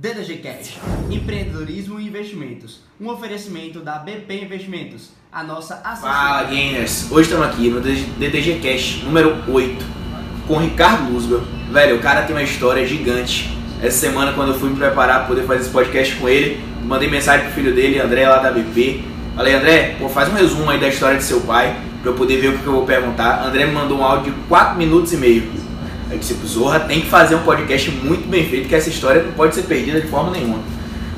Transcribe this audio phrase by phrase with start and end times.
[0.00, 0.78] DDG Cash,
[1.10, 2.82] empreendedorismo e investimentos.
[3.00, 6.14] Um oferecimento da BP Investimentos, a nossa assessoria.
[6.14, 9.84] Fala gamers, hoje estamos aqui no DDG Cash número 8
[10.46, 11.40] com o Ricardo Luzga.
[11.72, 13.50] Velho, o cara tem uma história gigante.
[13.82, 17.10] Essa semana, quando eu fui me preparar para poder fazer esse podcast com ele, mandei
[17.10, 19.02] mensagem pro filho dele, André, lá da BP.
[19.34, 22.36] Falei, André, pô, faz um resumo aí da história de seu pai, para eu poder
[22.36, 23.44] ver o que eu vou perguntar.
[23.44, 25.67] André me mandou um áudio de 4 minutos e meio.
[26.10, 29.32] Eu disse, Zorra tem que fazer um podcast muito bem feito, que essa história não
[29.32, 30.58] pode ser perdida de forma nenhuma.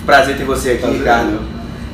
[0.04, 1.40] Prazer ter você aqui, Prazer, Ricardo.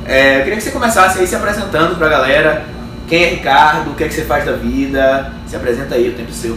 [0.06, 2.64] É, eu queria que você começasse aí se apresentando pra galera.
[3.06, 3.90] Quem é Ricardo?
[3.90, 5.32] O que é que você faz da vida?
[5.46, 6.56] Se apresenta aí, o tempo é seu.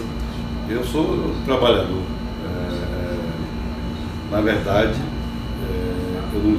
[0.70, 2.03] Eu sou trabalhador.
[2.45, 3.17] É,
[4.31, 6.58] na verdade, é, eu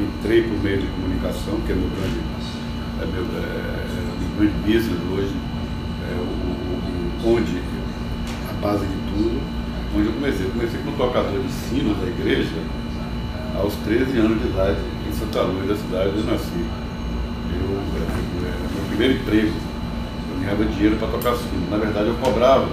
[0.00, 2.20] entrei por meio de comunicação, que é meu grande,
[3.02, 3.86] é meu, é,
[4.20, 5.36] meu grande business hoje,
[6.02, 7.65] é, o, onde
[8.60, 9.40] base de tudo,
[9.96, 10.46] onde eu comecei.
[10.46, 12.56] Comecei como tocador de sino da igreja
[13.58, 14.78] aos 13 anos de idade,
[15.08, 16.64] em Santa Luz, da cidade onde eu nasci.
[17.54, 19.52] Eu, é, era meu primeiro emprego.
[20.30, 21.70] Eu ganhava dinheiro para tocar sino.
[21.70, 22.66] Na verdade, eu cobrava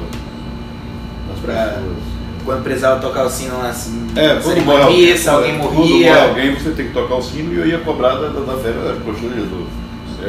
[1.29, 2.13] das pessoas.
[2.45, 6.13] Quando precisava tocar o sino lá assim, É, quando cerimônia morre alguém, alguém quando morria.
[6.13, 8.55] morre alguém, você tem que tocar o sino e eu ia cobrar da, da, da
[8.55, 9.67] velha coxinha de Jesus.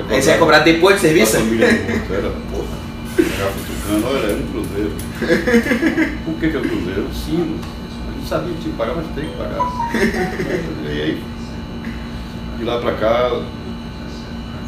[0.09, 1.37] Aí você ia cobrar depois do da serviço?
[1.37, 2.67] Era, porra,
[3.17, 3.51] pegava
[3.85, 4.93] tucano, olha, era um cruzeiro.
[6.25, 7.09] Por que, que é um cruzeiro?
[7.13, 7.61] Sino.
[8.07, 9.61] Eu não sabia que tinha que pagar, mas tem que pagar.
[10.85, 11.25] E aí,
[12.59, 13.41] de lá pra cá,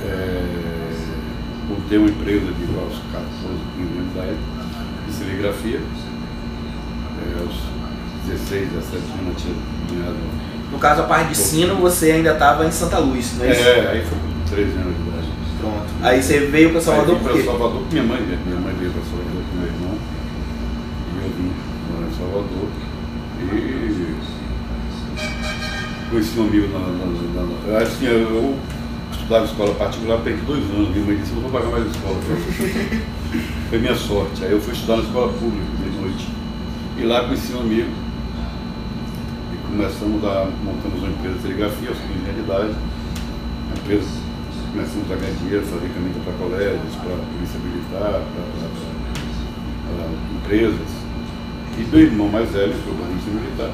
[0.03, 0.43] é,
[1.69, 3.29] montei uma empresa de aos 14,
[3.77, 4.65] 15 anos da época,
[5.07, 5.81] de serigrafia.
[7.19, 7.55] É, aos
[8.27, 9.55] 16, 17 anos eu tinha
[9.91, 10.17] ganhado.
[10.73, 13.61] No caso, a parte de sino, você ainda estava em Santa Luz, não é isso?
[13.61, 15.16] É, aí foi com 13 anos de idade.
[15.61, 15.87] Pronto.
[16.03, 17.43] Aí você veio para Salvador por quê?
[17.43, 19.99] Salvador com minha mãe, minha mãe veio para Salvador com meu irmão.
[21.13, 21.53] E eu vim
[21.93, 22.69] morar em Salvador.
[23.41, 23.77] E
[26.11, 26.79] conheci um amigo na.
[26.79, 28.59] na, na, na assim, eu, eu
[29.13, 30.91] estudava escola particular, perdi dois anos.
[30.91, 32.17] Minha mãe disse, eu não vou pagar mais escola.
[33.69, 34.45] Foi minha sorte.
[34.45, 36.29] Aí eu fui estudar na escola pública de noite.
[36.99, 37.91] E lá conheci um amigo.
[39.53, 40.49] E começamos a.
[40.65, 42.75] montamos uma empresa de serigrafia aos 15 anos de idade.
[43.75, 44.26] A empresa
[44.77, 48.21] começamos a ganhar dinheiro, fazer camisa para colégios, para polícia militar,
[49.89, 50.07] para
[50.37, 50.89] empresas.
[51.79, 53.71] E meu irmão mais velho foi para a polícia militar.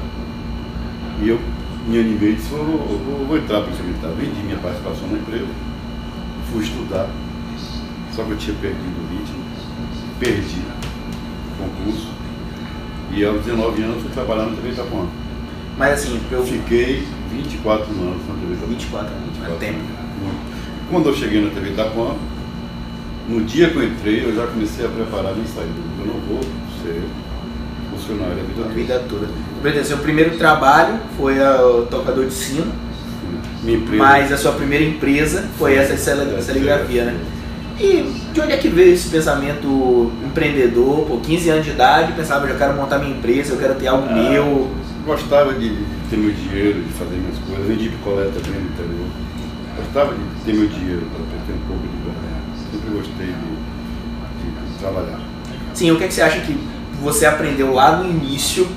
[1.21, 1.39] E eu
[1.87, 4.11] me animei e disse, "Eu vou, vou- vou entrar para a polícia militar.
[4.17, 5.47] Vendi minha participação na empresa,
[6.51, 7.09] fui estudar,
[8.15, 9.43] só que eu tinha perdido o ritmo,
[10.19, 12.07] perdi o concurso.
[13.11, 15.05] E aos 19 anos fui trabalhar na TV Itapuã.
[15.77, 18.69] Mas assim, eu Fiquei 24 anos na TV Itapuã.
[18.69, 19.79] 24 anos, é tempo.
[20.23, 20.52] Muito.
[20.93, 22.13] Quando eu cheguei na TV Itapuã,
[23.27, 25.71] no dia que eu entrei, eu já comecei a preparar minha saída.
[25.99, 26.39] Eu não vou
[26.83, 27.01] ser
[27.89, 29.27] funcionário a vida A vida toda.
[29.63, 32.71] Beleza, seu primeiro trabalho foi o tocador de sino,
[33.97, 37.19] mas a sua primeira empresa foi essa de cele- serigrafia, né?
[37.79, 41.07] E de onde é que veio esse pensamento empreendedor?
[41.07, 44.05] Pô, 15 anos de idade, pensava, eu quero montar minha empresa, eu quero ter algo
[44.11, 44.13] Ah.
[44.13, 44.69] meu.
[45.07, 45.75] Gostava de
[46.11, 47.65] ter meu dinheiro, de fazer minhas coisas.
[47.67, 49.22] Vendi picolé também no interior.
[49.93, 52.43] Gostava de ter meu dinheiro para ter um pouco de liberdade.
[52.71, 55.19] Sempre gostei de, de trabalhar.
[55.75, 56.57] Sim, o que, é que você acha que
[56.99, 58.67] você aprendeu lá no início,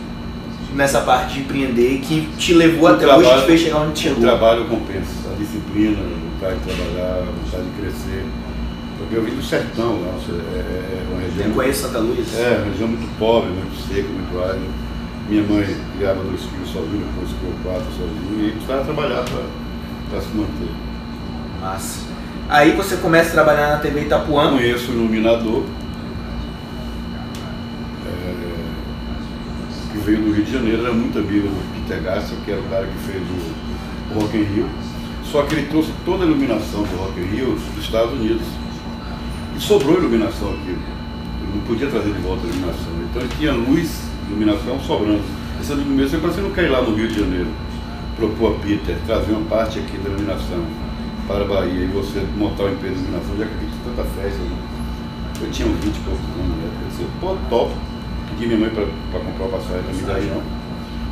[0.75, 3.93] nessa parte de empreender, que te levou O até hoje, trabalho- te fez chegar onde
[3.93, 4.21] O chegou?
[4.21, 8.25] trabalho compensa, a disciplina, a vontade de trabalhar, a vontade de crescer.
[8.99, 11.47] Porque eu vim do sertão, lá, é, é uma região.
[11.49, 12.35] Eu conheço Santa Luz?
[12.39, 14.87] É, uma região muito pobre, muito seca, muito árida.
[15.31, 19.25] Minha mãe criava dois filhos sozinha, depois criou quatro sozinha, e precisava trabalhar
[20.11, 20.86] para se manter.
[21.67, 22.07] Massa.
[22.49, 24.51] Aí você começa a trabalhar na TV Itapuã.
[24.51, 25.65] Conheço o iluminador,
[28.07, 28.35] é,
[29.91, 32.65] que veio do Rio de Janeiro, era muito amigo do Peter Gassel, que era o
[32.71, 34.69] cara que fez o, o Rock in Rio.
[35.25, 38.47] Só que ele trouxe toda a iluminação do Rock in Rio dos Estados Unidos.
[39.57, 40.71] E sobrou iluminação aqui.
[40.71, 42.93] Ele não podia trazer de volta a iluminação.
[43.11, 45.25] Então ele tinha luz, iluminação sobrando.
[45.69, 47.49] Amigo meu, você você não quer ir lá no Rio de Janeiro,
[48.17, 50.86] propor a Peter, trazer uma parte aqui da iluminação
[51.27, 54.09] para a Bahia e você montar uma empresa de iluminação, já que aqui tinha tanta
[54.21, 54.39] festa.
[54.39, 54.57] Né?
[55.43, 56.83] Eu tinha uns 20 e poucos anos na época.
[56.83, 57.73] Eu disse, pô, top.
[58.31, 60.43] Pedi minha mãe para comprar uma passagem para me dar avião.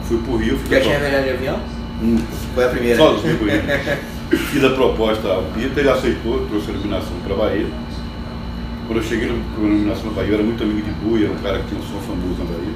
[0.05, 1.05] Fui pro Rio, Já fiquei tinha top.
[1.11, 1.61] viajado de avião?
[2.03, 2.19] Hum,
[2.55, 2.99] Foi a primeira.
[2.99, 3.15] Com
[3.47, 3.99] ele.
[4.51, 7.67] Fiz a proposta ao Peter, ele aceitou, trouxe a iluminação para a Bahia.
[8.87, 11.25] Quando eu cheguei no- com a iluminação na Bahia, eu era muito amigo de Bui,
[11.25, 12.75] era um cara que tinha um som famoso na Bahia.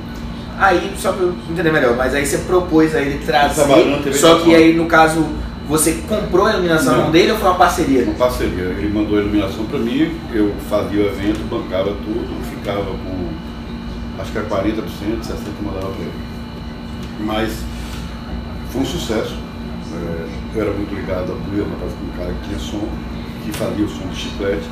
[0.60, 4.38] Aí, só pra eu entender melhor, mas aí você propôs a ele trazer, na só
[4.40, 5.24] que aí no caso
[5.68, 7.10] você comprou a iluminação Não.
[7.10, 8.04] dele ou foi uma parceria?
[8.04, 8.64] Uma parceria.
[8.64, 13.28] Ele mandou a iluminação para mim, eu fazia o evento, bancava tudo, ficava com
[14.20, 16.12] acho que era 40%, 60% mandava para ele.
[17.20, 17.62] Mas
[18.70, 19.34] Foi um sucesso.
[19.94, 22.86] É, eu era muito ligado a Buia, mas com um cara que tinha som,
[23.44, 24.68] que fazia o som do chiclete.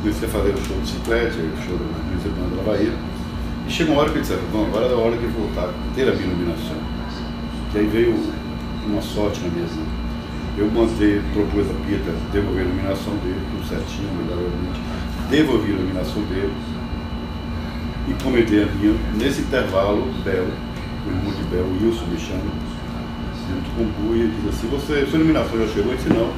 [0.00, 2.92] Comecei a fazer o show do chiclete, o show da Luísa Banda da Bahia.
[3.66, 6.08] E chegou uma hora que eu disse, bom, agora é a hora de voltar, ter
[6.08, 6.76] a minha iluminação.
[7.72, 8.14] Que aí veio
[8.86, 9.66] uma sorte na vida.
[10.56, 14.80] Eu mandei, propus a Pita devolver a iluminação dele, tudo certinho, milagrosamente.
[15.28, 16.52] Devolvi a iluminação dele
[18.08, 18.96] e comentei a minha.
[19.18, 20.46] Nesse intervalo, Bel,
[21.06, 22.40] o irmão de Bel, Wilson, me chama,
[23.48, 25.92] junto com o Buia, diz assim, você, sua iluminação já chegou?
[25.92, 26.32] Eu disse, não.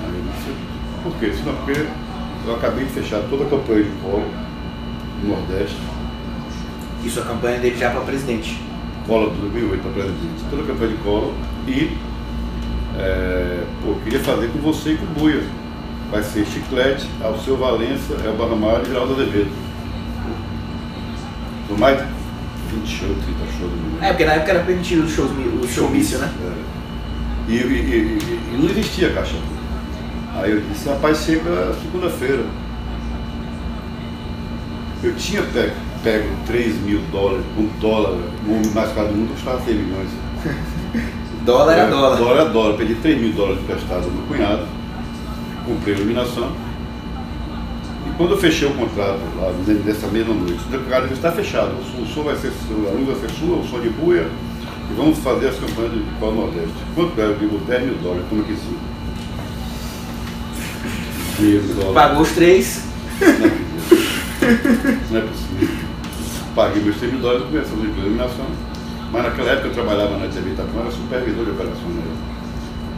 [0.00, 0.54] Aí eu disse,
[1.02, 1.28] por quê?
[1.28, 1.86] Disse, não, porque
[2.46, 4.24] eu acabei de fechar toda a campanha de colo
[5.22, 5.76] no Nordeste.
[7.04, 8.62] Isso a campanha dele já para presidente.
[9.06, 11.32] Collor de 2008 para presidente, toda a campanha de Collor
[11.66, 11.96] e
[12.96, 15.42] é, pô, queria fazer com você e com o Buia.
[16.10, 19.50] Vai ser Chiclete, Alceu Valença, Elba Ramalho e Geraldo Azevedo.
[21.66, 22.04] Por mais de
[22.76, 23.72] 20 shows, 30 shows.
[24.00, 26.32] É, porque na época era permitido o show, o showmício, né?
[27.48, 27.52] É.
[27.52, 29.36] E, e, e, e, não existia caixa.
[30.36, 32.44] Aí eu disse, rapaz, chega segunda-feira.
[35.02, 35.74] Eu tinha pego,
[36.04, 40.10] pego 3 mil dólares, um dólar, o homem mais caro do mundo custava 100 milhões.
[41.44, 42.18] dólar era dólar.
[42.18, 42.76] Dólar era dólar.
[42.76, 44.66] Perdi 3 mil dólares emprestado ao meu cunhado,
[45.64, 46.52] comprei a iluminação.
[48.06, 51.72] E quando eu fechei o contrato lá nessa mesma noite, o cara disse, está fechado,
[51.72, 54.28] o som vai ser a luz vai ser sua, o som de buia,
[54.90, 56.74] e vamos fazer as campanhas de Polo Nordeste.
[56.94, 57.24] Quanto é?
[57.24, 58.76] Eu digo 10 mil dólares, como que sim?
[61.94, 62.84] Pagou os três.
[65.10, 65.93] Não é possível.
[66.54, 68.46] Paguei meus 100 mil dólares começando a iluminação.
[69.12, 72.04] Mas naquela época eu trabalhava na Itapuã, era supervisor de operações.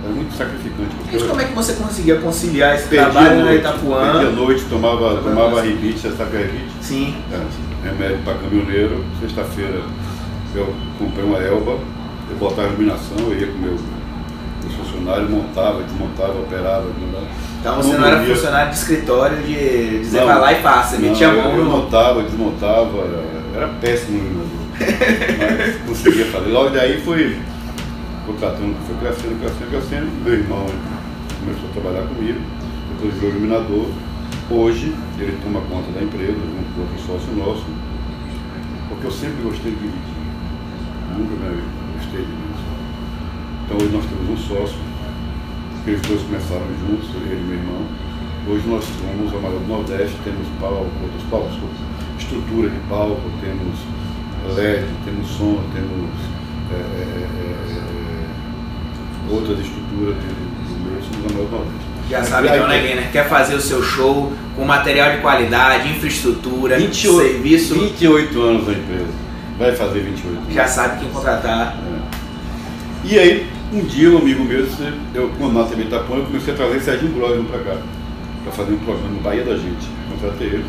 [0.05, 0.97] Era muito sacrificante.
[1.13, 4.13] Mas como é que você conseguia conciliar esse trabalho na Itapuã?
[4.13, 6.51] Perdia noite, tomava, tomava rebite, você sabe o que é?
[6.81, 7.17] Sim.
[7.33, 9.05] É, remédio para caminhoneiro.
[9.21, 9.83] Sexta-feira
[10.55, 11.79] eu comprei uma elba,
[12.31, 13.77] eu botava iluminação, eu ia com meu,
[14.77, 16.87] funcionário, montava, desmontava, operava.
[17.61, 20.99] Então você não, não era funcionário de escritório de dizer não, vai lá e faça,
[20.99, 23.05] metia a mão eu, montava, desmontava,
[23.57, 24.21] era péssimo
[25.39, 26.51] mas conseguia fazer.
[26.51, 27.39] Logo daí foi
[28.27, 30.25] contratando, foi crescendo, crescendo, crescendo.
[30.25, 30.67] Meu irmão
[31.41, 32.41] começou a trabalhar comigo,
[32.91, 33.87] depois virou iluminador.
[34.51, 37.65] Hoje ele toma conta da empresa, junto com outro sócio nosso,
[38.89, 40.27] porque eu sempre gostei de dirigir.
[41.17, 41.63] Nunca me
[41.97, 42.67] gostei de dirigir.
[43.65, 44.87] Então hoje nós temos um sócio
[45.87, 47.87] eles dois começaram juntos, ele e meu irmão.
[48.49, 51.55] Hoje nós somos a maior do Nordeste, temos palco, outros palcos,
[52.19, 53.79] estrutura de palco, temos
[54.57, 56.11] LED, temos som, temos
[56.71, 57.27] é, é,
[57.73, 60.17] é, outras estruturas
[61.33, 61.87] maior do Nordeste.
[62.09, 63.09] Já sabe então, né?
[63.13, 67.75] Quer fazer o seu show com material de qualidade, infraestrutura, 28, serviço.
[67.75, 69.09] 28 anos a empresa.
[69.59, 70.55] Vai fazer 28 anos.
[70.55, 71.77] Já sabe quem contratar.
[71.77, 72.17] É.
[73.05, 74.67] E aí, um dia um amigo meu,
[75.15, 77.77] eu, quando na TV Itapuã, eu comecei a trazer Serginho Grosman para cá,
[78.45, 79.89] para fazer um programa no Bahia da Gente.
[80.09, 80.65] Contratei ele.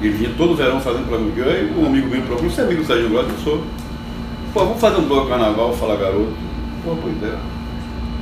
[0.00, 1.42] Ele vinha todo verão fazendo programa aqui.
[1.42, 3.34] Aí um amigo meu procurou, você é amigo do Serginho Grosman?
[3.34, 3.64] Eu sou.
[4.54, 6.32] Pô, vamos fazer um bloco carnaval, Fala Garoto.
[6.84, 7.38] Pô, boa ideia.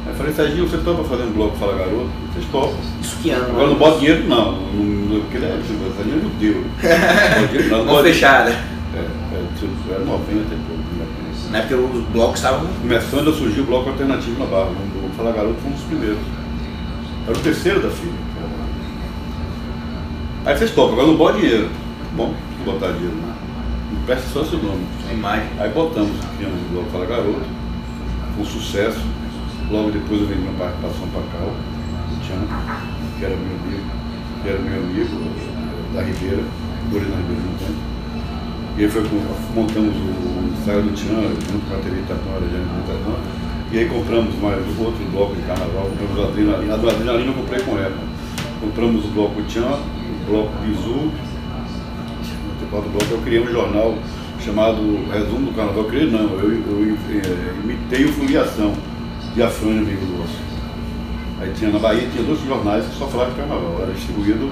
[0.05, 2.11] Aí eu falei, Serginho, você topa fazer um bloco Fala Garoto?
[2.33, 2.75] Vocês topam.
[3.01, 3.51] Isso que ano?
[3.51, 4.53] Agora não bota dinheiro, não.
[4.53, 5.61] não porque ele é,
[5.97, 6.65] Serginho é judeu.
[6.83, 7.85] Não bota dinheiro, não.
[7.85, 8.51] Mão fechada.
[8.51, 10.89] É, é, é 90 e pouco.
[11.51, 12.67] Na época os blocos estavam.
[12.81, 14.71] Começando a surgir o bloco alternativo na Barra.
[14.71, 16.19] O Fala Garoto foi um dos primeiros.
[17.27, 18.28] Era o terceiro da filha.
[20.45, 21.71] Aí vocês topam, agora não bota dinheiro.
[22.17, 23.35] Bom, não botar dinheiro, né?
[23.93, 24.87] Não presta só seu nome.
[25.09, 25.49] A imagem.
[25.59, 27.43] Aí botamos, criamos o bloco Fala Garoto,
[28.37, 29.01] com sucesso.
[29.71, 31.23] Logo depois eu vendi uma participação para
[32.23, 32.41] Tchan,
[33.19, 33.85] que era meu amigo,
[34.43, 35.59] que era meu amigo
[35.95, 36.43] da Ribeira,
[36.91, 37.89] Dorina Ribeira no tempo.
[38.79, 39.03] E aí foi,
[39.55, 43.17] montamos o ensaio do Tian, junto com a TV Itapuã, a Itapuã.
[43.73, 46.73] E aí compramos mais outro bloco de carnaval, compramos a adrenalina.
[46.73, 47.99] A adrenalina eu comprei com ela.
[48.61, 49.45] Compramos o bloco o
[50.29, 51.11] bloco Bizu.
[52.71, 53.97] Outro bloco, eu criei um jornal
[54.45, 54.81] chamado
[55.11, 55.85] Resumo do Carnaval.
[55.85, 58.75] Eu criei não, eu, eu, eu é, imitei o Foliação
[59.35, 60.39] de Afrânio, amigo nosso.
[61.41, 63.79] Aí tinha na Bahia, tinha dois jornais que só falavam de carnaval.
[63.83, 64.51] Era distribuído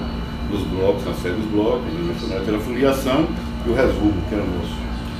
[0.49, 1.83] nos blocos, na série dos blocos,
[2.47, 3.27] era Foliação
[3.65, 4.75] e o resumo, que era nosso.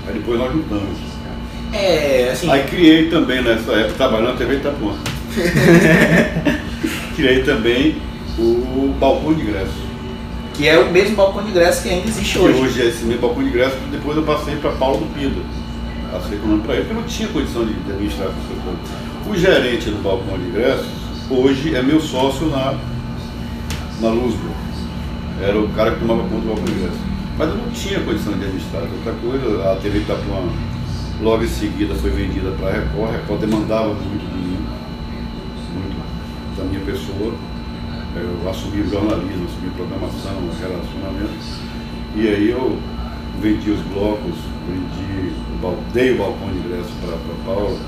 [0.07, 0.97] Aí depois nós juntamos.
[1.73, 2.49] É, assim.
[2.49, 4.93] Aí criei também nessa época, trabalhando na TV Itapuã.
[7.15, 7.97] criei também
[8.39, 9.86] o balcão de ingresso.
[10.57, 12.59] Que é o mesmo balcão de ingresso que ainda existe hoje.
[12.59, 15.39] Hoje é esse mesmo balcão de ingresso depois eu passei para Paulo do Pida.
[16.11, 18.79] Passei com para ele, porque eu não tinha condição de, administrar essa coisa.
[19.29, 20.87] O gerente do balcão de ingressos
[21.29, 22.75] hoje é meu sócio na,
[24.01, 24.49] na Luzbro.
[25.41, 26.99] Era o cara que tomava conta do balcão de ingressos.
[27.37, 28.81] Mas eu não tinha condição de administrar.
[28.81, 30.41] Outra coisa, a TV Itapuã
[31.21, 33.09] Logo em seguida foi vendida para a Record.
[33.09, 34.57] A Record demandava muito de mim,
[35.73, 37.33] muito da minha pessoa.
[38.19, 41.67] Eu assumi o jornalismo, assumi programação, relacionamento.
[42.15, 42.77] E aí eu
[43.39, 44.35] vendi os blocos,
[44.67, 45.33] vendi,
[45.93, 47.79] dei o balcão de ingresso para Paulo,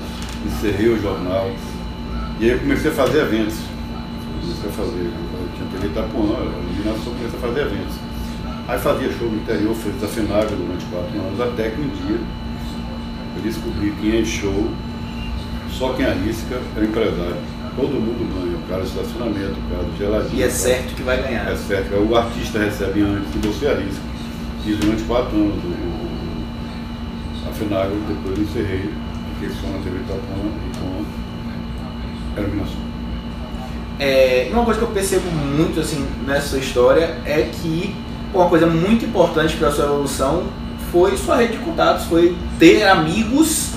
[0.46, 1.50] encerrei o jornal.
[2.38, 3.58] E aí eu comecei a fazer eventos.
[4.40, 7.96] Comecei a fazer, eu tinha TV Itapuã, iluminação, comecei a fazer eventos.
[8.68, 12.20] Aí fazia show no interior, fez desafinado durante quatro anos, até que um dia
[13.36, 14.70] eu descobri que em show,
[15.70, 17.59] só quem arrisca é o empresário.
[17.80, 20.34] Todo mundo ganha, o cara do estacionamento, o cara do geladinho.
[20.38, 21.50] E é certo que vai ganhar.
[21.50, 24.02] É certo, o artista recebe antes e você arrisca.
[24.64, 28.90] Fiz durante quatro anos o, o, a FENAGRO, depois eu encerrei,
[29.34, 31.04] fiquei só na TV Itapuã e com
[32.36, 32.76] a iluminação.
[33.98, 37.94] É, uma coisa que eu percebo muito assim nessa história é que
[38.32, 40.44] uma coisa muito importante para a sua evolução
[40.92, 43.72] foi sua rede de contatos, foi ter amigos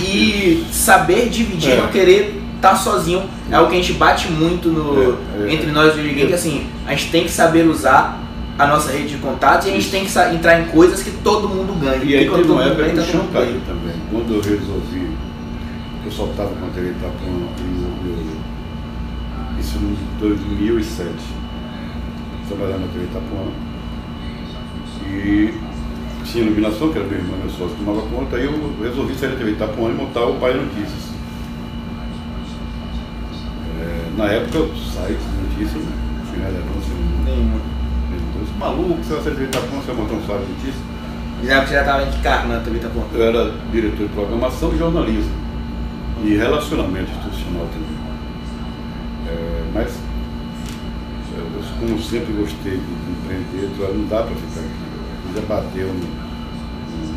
[0.00, 1.76] e saber dividir, É.
[1.80, 3.22] não querer estar sozinho.
[3.50, 5.54] É algo que a gente bate muito no, É, é.
[5.54, 8.20] entre nós do ninguém, que assim, a gente tem que saber usar
[8.58, 11.48] a nossa rede de contatos e a gente tem que entrar em coisas que todo
[11.48, 12.02] mundo ganha.
[12.04, 13.60] E aí teve uma época que o tá chão caiu ganha.
[13.66, 13.94] também.
[14.10, 15.10] Quando eu resolvi,
[16.04, 16.94] eu só estava com a TV em-
[19.60, 21.10] isso em 2007.
[22.48, 23.46] Trabalhando na TV Itapuã.
[25.10, 25.54] E
[26.24, 29.36] tinha iluminação, que era meu irmão, meu sócio, tomava conta, aí eu resolvi sair da
[29.36, 31.13] TV Itapuã e montar o Pai Notícias.
[33.80, 37.24] É, na época, o site de notícias não tinha relevância nenhuma.
[37.24, 37.60] Nenhuma.
[38.38, 40.52] Eu disse, maluco, você vai sair da TV Itapuã, você vai montar um site de
[40.52, 40.94] notícias?
[41.44, 43.02] Já que você já estava em que carro na TV Itapuã?
[43.12, 45.32] Eu era diretor de programação e jornalismo.
[46.24, 47.94] E relacionamento institucional também.
[49.28, 49.98] É, mas,
[51.36, 51.46] eu,
[51.80, 54.84] como sempre gostei de, de empreender, não dá para ficar aqui.
[55.28, 55.94] Eu já bateu no,
[56.94, 57.12] no,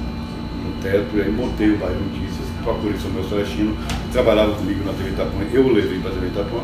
[0.66, 2.27] no teto e aí montei o Bahia Notícias,
[2.68, 6.14] procurei o meu Celestino, que trabalhava comigo na TV Itapuã, eu o levei para a
[6.14, 6.60] TV Itapuã.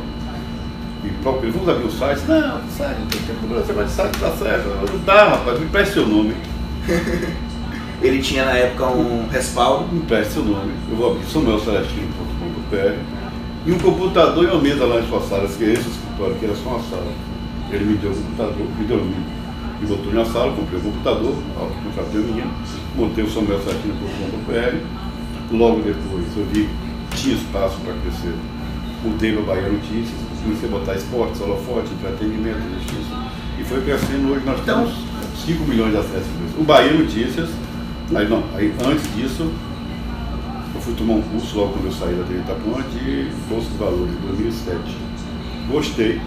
[1.05, 2.22] E procurei, vamos abrir um site?
[2.27, 4.67] Não, site, não tem tempo, você vai de site, tá certo.
[4.67, 6.33] Não dá, rapaz, me preste seu nome.
[8.03, 9.93] Ele tinha na época um respaldo.
[9.93, 13.24] me preste seu nome, eu vou abrir samuelcelestino.com.br
[13.65, 16.55] e um computador e uma mesa lá em sua sala, que esse escritório, que era
[16.55, 17.07] só uma sala.
[17.72, 19.15] Ele me deu o computador, me deu me,
[19.79, 22.51] me botou na sala, comprei o computador, ó, contratei o menino,
[22.98, 25.02] montei o samuelcelestino.com.br,
[25.53, 26.67] logo depois eu vi
[27.12, 28.33] que tinha espaço para crescer.
[29.03, 33.15] Mudei para Bahia Notícias, comecei a botar esportes, holofote, entretenimento, justiça.
[33.60, 34.93] E foi crescendo, hoje nós Então- temos
[35.45, 36.27] 5 milhões de acessos.
[36.57, 37.50] O Bahia Notícias,
[38.15, 39.51] aí não, aí antes disso,
[40.74, 43.77] eu fui tomar um curso logo quando eu saí da TV Itapuã de Bolsa de
[43.77, 44.98] Valores, em 2007.
[45.69, 46.22] Gostei.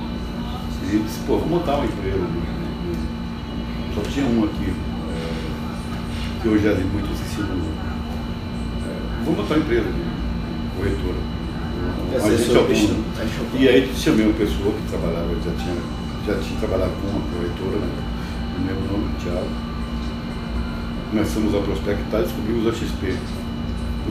[0.92, 2.24] E disse, pô, vou montar uma empresa.
[3.94, 7.56] Só tinha um aqui, é, que hoje é muito acessível.
[9.26, 11.18] É, vou montar uma empresa de corretora.
[12.12, 13.04] Um agente autônomo.
[13.58, 15.76] E aí chamei uma pessoa que trabalhava, já tinha,
[16.26, 18.06] já tinha trabalhado com uma corretora, né?
[18.56, 19.48] o meu nome, Thiago.
[21.10, 23.16] Começamos a prospectar e descobrimos a XP.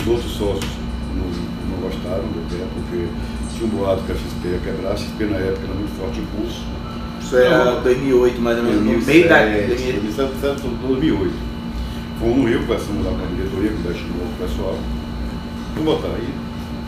[0.01, 0.71] Os outros sócios
[1.15, 1.27] não,
[1.71, 3.07] não gostaram do ideia, porque
[3.55, 4.91] tinha um boato que a XP ia quebrar.
[4.91, 6.61] A XP na época era muito forte em curso.
[7.21, 9.45] Isso era 2008, mais ou menos, no meio da...
[9.45, 11.55] 2007, 2008.
[12.19, 14.77] Fomos no Rio, conversamos lá com a diretoria, que estimulou o pessoal.
[15.75, 16.33] Vamos botar aí.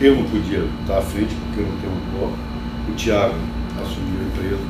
[0.00, 2.32] Eu não podia estar à frente, porque eu não tenho um cor.
[2.88, 3.34] O Thiago
[3.82, 4.62] assumiu a empresa.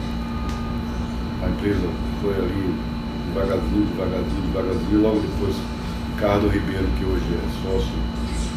[1.44, 1.88] A empresa
[2.20, 2.74] foi ali
[3.28, 5.02] devagarzinho, devagarzinho, devagarzinho.
[5.02, 5.54] Logo depois,
[6.18, 7.92] Carlos Ribeiro, que hoje é sócio,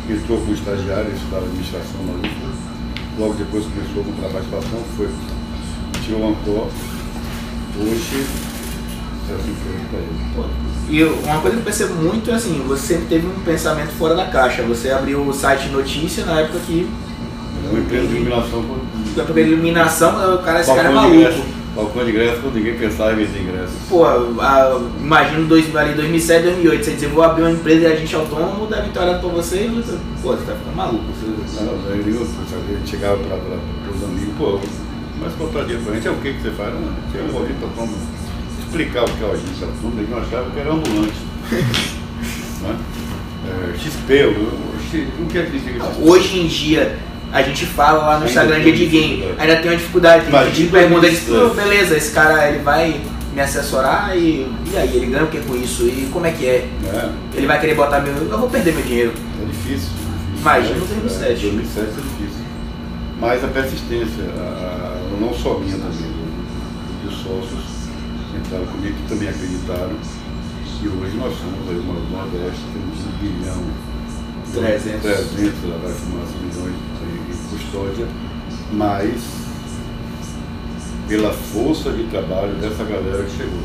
[0.09, 2.71] entrou como estagiário, estudava administração na.
[3.19, 5.09] Logo depois começou com participação, foi,
[6.03, 6.69] tirou o Ancor.
[7.77, 8.50] Hoje,
[10.89, 13.91] E eu- uma coisa que eu percebo muito é assim, você sempre teve um pensamento
[13.91, 14.61] fora da caixa.
[14.63, 16.87] Você abriu o site Notícia na época que
[17.65, 18.65] É uma empresa de iluminação
[19.15, 21.45] na primeira iluminação, o cara, esse cara é de maluco.
[21.75, 23.73] Balcão de ingresso quando ninguém pensava em vender ingresso.
[23.87, 28.13] Pô, a, imagino dois, ali 2007, 2008, você dizer, vou abrir uma empresa de agente
[28.15, 31.05] autônomo, deve ter olhado pra você e você, pô, você tá ficando maluco.
[31.13, 32.19] Você, Não, eu, ele
[32.85, 33.37] chegava para
[33.95, 34.59] os amigos, pô,
[35.21, 36.73] mas contar dinheiro pra gente, é o que que você faz?
[36.73, 37.97] Não, tinha um agente autônomo.
[38.71, 41.13] Explicar o que é o agente autônomo, eles não achavam que era ambulante.
[42.63, 42.75] né?
[43.75, 44.71] é, XP, eu- eu-
[45.19, 46.01] o que é que significa XP?
[46.03, 46.97] Hoje em dia,
[47.33, 50.67] a gente fala lá no Instagram de game, ainda tem uma dificuldade, tem gente que
[50.67, 51.55] pergunta, diz, 2007.
[51.69, 53.01] beleza, esse cara ele vai
[53.33, 55.83] me assessorar e, e aí, ele ganha o que com isso?
[55.83, 56.67] E como é que é?
[56.81, 57.13] Né?
[57.33, 58.13] Ele vai querer botar meu.
[58.13, 59.11] Eu vou perder meu dinheiro.
[59.41, 59.89] É difícil.
[59.89, 60.39] difícil.
[60.39, 61.23] Imagina Mas, em 2007.
[61.31, 62.45] É, 2007 é difícil.
[63.19, 67.70] Mas a persistência, a, a- não só minha também, do- dos sócios
[68.51, 69.95] entraram comigo que também acreditaram.
[70.83, 73.63] E hoje nós somos aí uma Nordeste, temos um bilhão
[74.47, 75.01] e 300.
[75.01, 78.07] 300 lá vai fumaça milhões em, em custódia,
[78.73, 79.21] mas
[81.07, 83.61] pela força de trabalho dessa galera que chegou.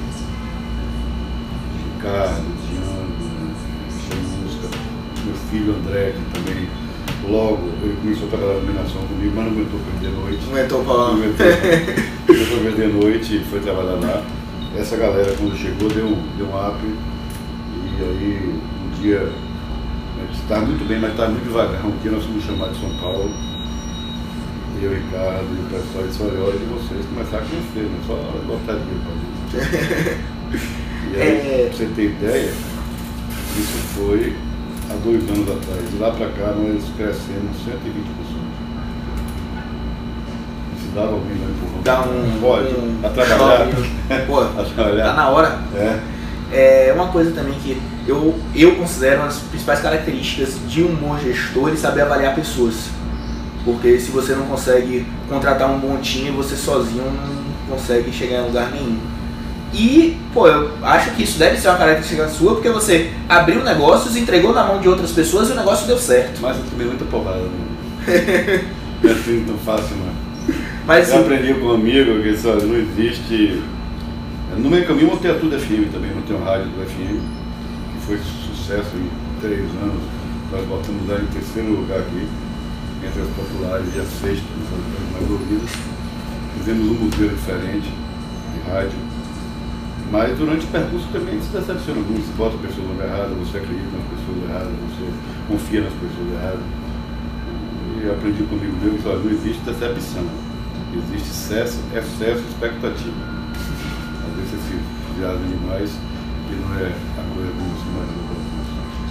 [1.97, 3.55] Ricardo, Diana,
[4.07, 4.79] Chamusca,
[5.25, 6.69] meu filho André, que também
[7.29, 10.45] logo ele começou a trabalhar na iluminação comigo, mas não aguentou perder noite.
[10.47, 11.13] Não aguentou falar.
[11.13, 11.47] Não aguentou.
[12.27, 14.36] Começou a perder noite e foi trabalhar lá.
[14.79, 18.55] Essa galera quando chegou deu, um- deu um up e aí
[18.85, 19.29] um dia
[20.33, 21.85] estava muito bem, mas estava muito devagar.
[21.85, 23.31] Um dia nós fomos chamar de São Paulo.
[24.79, 27.97] E eu, Ricardo, e o pessoal disse, olha, hora de vocês começar a crescer, não
[27.97, 28.17] é só
[28.47, 30.27] botar dinheiro pra gente.
[31.09, 31.69] E aí, É.
[31.69, 34.35] pra você ter ideia, isso foi
[34.91, 35.91] há dois anos atrás.
[35.91, 38.47] De lá pra cá nós crescemos 120%.
[40.75, 41.76] Precisava alguém lá empurrão.
[41.87, 42.39] Dá um.
[42.41, 43.69] Pode, um a trabalhar.
[44.27, 45.05] Pô, A trabalhar.
[45.05, 45.59] tá na hora.
[45.75, 45.99] É.
[46.53, 51.19] É uma coisa também que eu, eu considero uma das principais características de um bom
[51.19, 52.75] gestor e saber avaliar pessoas.
[53.65, 58.47] Porque se você não consegue contratar um bom time, você sozinho não consegue chegar em
[58.47, 58.97] lugar nenhum.
[59.73, 64.17] E, pô, eu acho que isso deve ser uma característica sua, porque você abriu negócios,
[64.17, 66.41] entregou na mão de outras pessoas e o negócio deu certo.
[66.41, 67.51] Mas eu tomei muita porrada, né?
[69.03, 70.16] Não é assim tão fácil, não.
[70.87, 73.61] Mas Eu aprendi com um amigo que só não existe.
[74.57, 77.19] No meio caminho eu montei a Tudo FM também, montei um rádio do FM,
[77.93, 80.01] que foi sucesso em três anos.
[80.53, 82.29] Nós botamos lá em terceiro lugar aqui,
[83.05, 85.71] entre as populares e as sextas, as mais ouvidas.
[86.57, 88.99] Fizemos um modelo diferente de rádio.
[90.13, 93.35] Mas durante o percurso também se decepciona muito, você bota a pessoa no lugar errado,
[93.43, 95.05] você acredita nas pessoas erradas, você
[95.49, 96.67] confia nas pessoas erradas.
[97.99, 100.46] E eu aprendi comigo mesmo que não existe decepção,
[100.99, 103.15] existe excesso, excesso de expectativa.
[104.27, 105.91] Às vezes você se viaja demais
[106.51, 108.27] e não é a coisa como você imaginou.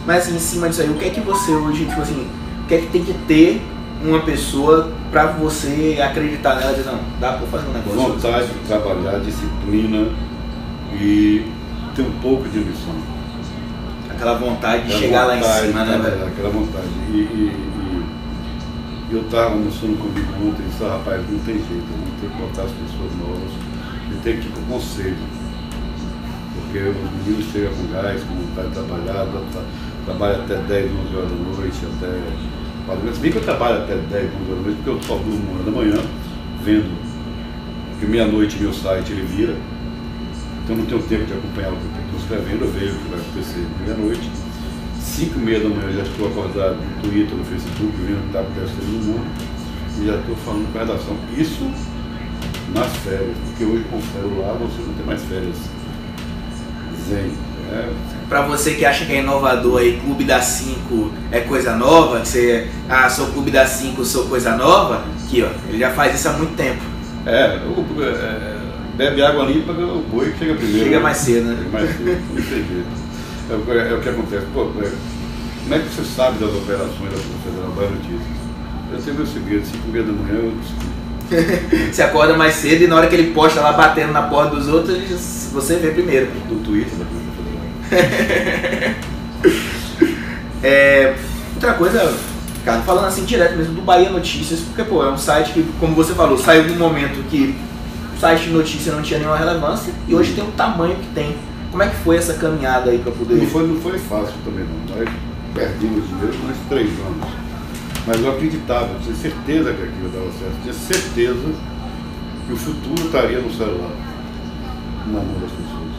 [0.05, 2.27] mas assim, em cima disso aí, o que é que você hoje, tipo assim,
[2.63, 3.61] o que é que tem que ter
[4.03, 7.99] uma pessoa pra você acreditar nela e dizer, não, dá pra fazer um negócio.
[8.13, 10.07] Vontade de trabalhar, disciplina
[10.93, 11.49] e
[11.95, 12.93] ter um pouco de ambição.
[14.09, 16.27] Aquela vontade de Aquela chegar lá em vontade, cima, né, velho?
[16.27, 16.85] Aquela vontade.
[17.11, 17.74] E- e
[19.11, 22.29] eu estava almoçando comigo ontem e disse, "Ah, rapaz, não tem jeito, a gente tem
[22.29, 23.51] que botar as pessoas novas,
[24.09, 25.17] gente tem que ir para o conselho.
[26.55, 29.61] Porque os meninos chegam com gás, com vontade de trabalhar, tra-
[30.05, 33.13] trabalha até 10, 11 horas da noite, até.
[33.13, 35.41] Se bem que eu trabalho até 10, 11 horas da noite, porque eu só durmo
[35.41, 36.01] uma hora da manhã,
[36.63, 36.91] vendo.
[37.91, 39.55] Porque meia-noite meu site ele vira.
[40.63, 42.99] Então eu não tenho tempo de acompanhar o que eu estou escrevendo, eu vejo o
[42.99, 44.29] que vai acontecer meia-noite.
[45.05, 48.21] 5 e meia da manhã eu já estou acordado no Twitter, no Facebook, vendo o
[48.21, 49.25] que está acontecendo no mundo.
[50.01, 51.15] E já estou falando com a redação.
[51.37, 51.71] Isso
[52.73, 55.55] nas férias, porque hoje com o celular você não tem mais férias.
[57.07, 57.31] Zen.
[57.71, 57.89] É,
[58.27, 62.27] Pra você que acha que é inovador aí, Clube das 5 é coisa nova, que
[62.27, 66.27] você, ah, sou Clube das 5, sou coisa nova, aqui ó, ele já faz isso
[66.29, 66.81] há muito tempo.
[67.27, 68.57] é, o- é,
[68.97, 70.85] bebe água limpa, o boi chega primeiro.
[70.85, 71.03] Chega né?
[71.03, 71.57] mais cedo, né?
[71.57, 73.04] Chega mais cedo, não tem jeito.
[73.49, 74.45] É, o- é o que acontece.
[74.53, 77.71] Pô, como é que você sabe das operações da Polícia Federal?
[77.71, 78.35] Boas notícias.
[78.91, 80.53] Eu tenho meu segredo, 5 e meia da manhã eu
[81.91, 84.67] Você acorda mais cedo e na hora que ele posta lá batendo na porta dos
[84.67, 84.95] outros,
[85.51, 86.27] você vê primeiro.
[86.47, 87.31] do Twitter da Polícia
[87.91, 88.95] Federal.
[90.63, 91.13] É,
[91.55, 92.13] outra coisa,
[92.63, 95.93] cara, falando assim direto mesmo do Bahia Notícias, porque pô, é um site que, como
[95.95, 97.55] você falou, saiu num momento que
[98.15, 101.35] o site de notícia não tinha nenhuma relevância e hoje tem o tamanho que tem.
[101.75, 103.35] Como é que foi essa caminhada aí pra poder.
[103.35, 104.95] Não foi, não foi fácil também não.
[104.95, 105.09] Nós
[105.53, 107.27] perdemos por uns três anos.
[108.07, 110.55] Mas eu acreditava, eu tinha certeza que aquilo dava certo.
[110.61, 111.53] Tinha certeza
[112.47, 113.91] que o futuro estaria no celular,
[115.07, 115.91] na mão das pessoas.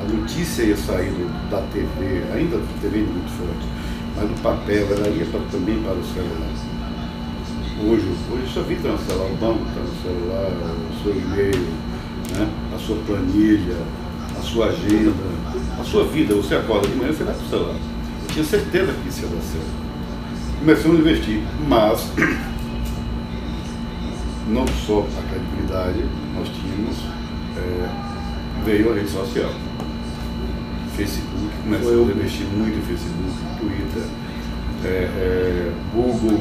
[0.00, 1.12] A notícia ia sair
[1.50, 3.68] da TV, ainda a TV é muito forte,
[4.16, 6.48] mas do papel, ela ia pra- também para o celular.
[7.84, 11.66] Hoje, hoje sua vida está no celular, o banco está no celular, o seu e-mail,
[12.32, 12.48] né?
[12.74, 13.76] a sua planilha,
[14.46, 15.12] sua agenda,
[15.80, 16.34] a sua vida.
[16.34, 17.74] Você acorda de manhã, você vai para o celular.
[17.74, 19.86] Eu tinha certeza que isso ia dar certo.
[20.60, 22.10] Começamos a investir, mas
[24.48, 26.04] não só a credibilidade
[26.34, 26.96] nós tínhamos,
[27.56, 27.88] é,
[28.64, 29.50] veio a rede social.
[30.96, 34.02] Facebook, começamos a investir muito em Facebook, Twitter,
[34.84, 36.40] é, é, Google,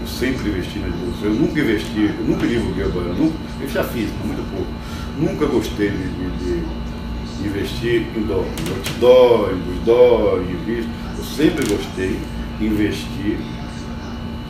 [0.00, 1.22] eu sempre investi nas duas.
[1.24, 4.66] Eu nunca investi, eu nunca divulguei o banho, nunca, eu já fiz, mas muito pouco.
[5.18, 6.62] Nunca gostei de, de- de
[7.46, 10.90] investir em dó, em outdoor, em busdó, em revista.
[11.18, 12.18] Eu sempre gostei
[12.58, 13.38] de investir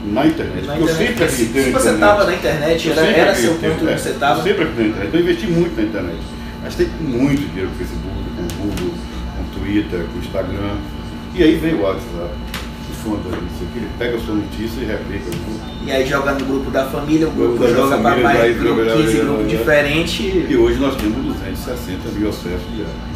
[0.05, 0.66] na internet.
[0.66, 1.09] Na porque eu internet.
[1.09, 2.00] sempre Se, acreditei se você internet.
[2.00, 4.42] tava na internet, Eu era, era seu ponto que você Eu tava.
[4.42, 5.14] sempre acreditei na internet.
[5.14, 6.18] Eu investi muito na internet.
[6.64, 8.94] Gastei muito dinheiro com o Facebook, com o Google,
[9.37, 10.76] com o Twitter, com o Instagram.
[11.35, 12.31] E aí veio o WhatsApp.
[13.02, 15.30] Fonte isso aqui, ele pega a sua notícia e replica.
[15.86, 18.80] E aí joga no grupo da família, o grupo Grupo joga para mais daí grupo,
[18.84, 20.50] joga- 15 joga- grupos joga- diferentes.
[20.50, 23.10] E hoje nós temos 260 mil acessos diários.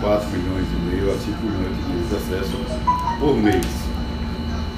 [0.00, 2.60] 4 milhões e meio a 5 milhões de acessos
[3.18, 3.66] por mês.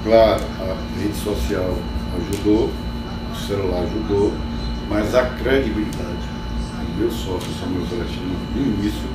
[0.02, 1.76] Claro, a rede social
[2.18, 2.70] ajudou,
[3.32, 4.32] o celular ajudou,
[4.88, 6.30] mas a credibilidade.
[6.98, 9.08] Meu sócio, Samuel Celestino, no início,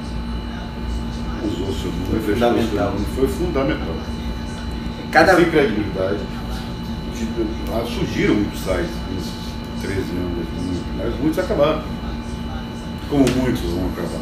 [1.43, 2.93] usou seu número, seu Fundamental.
[3.15, 3.95] foi fundamental.
[5.15, 6.19] Cada Sem credibilidade,
[7.87, 9.31] surgiram muitos sites nesses
[9.81, 10.45] 13 anos,
[10.97, 11.83] mas muitos acabaram.
[13.09, 14.19] Como muitos vão acabar.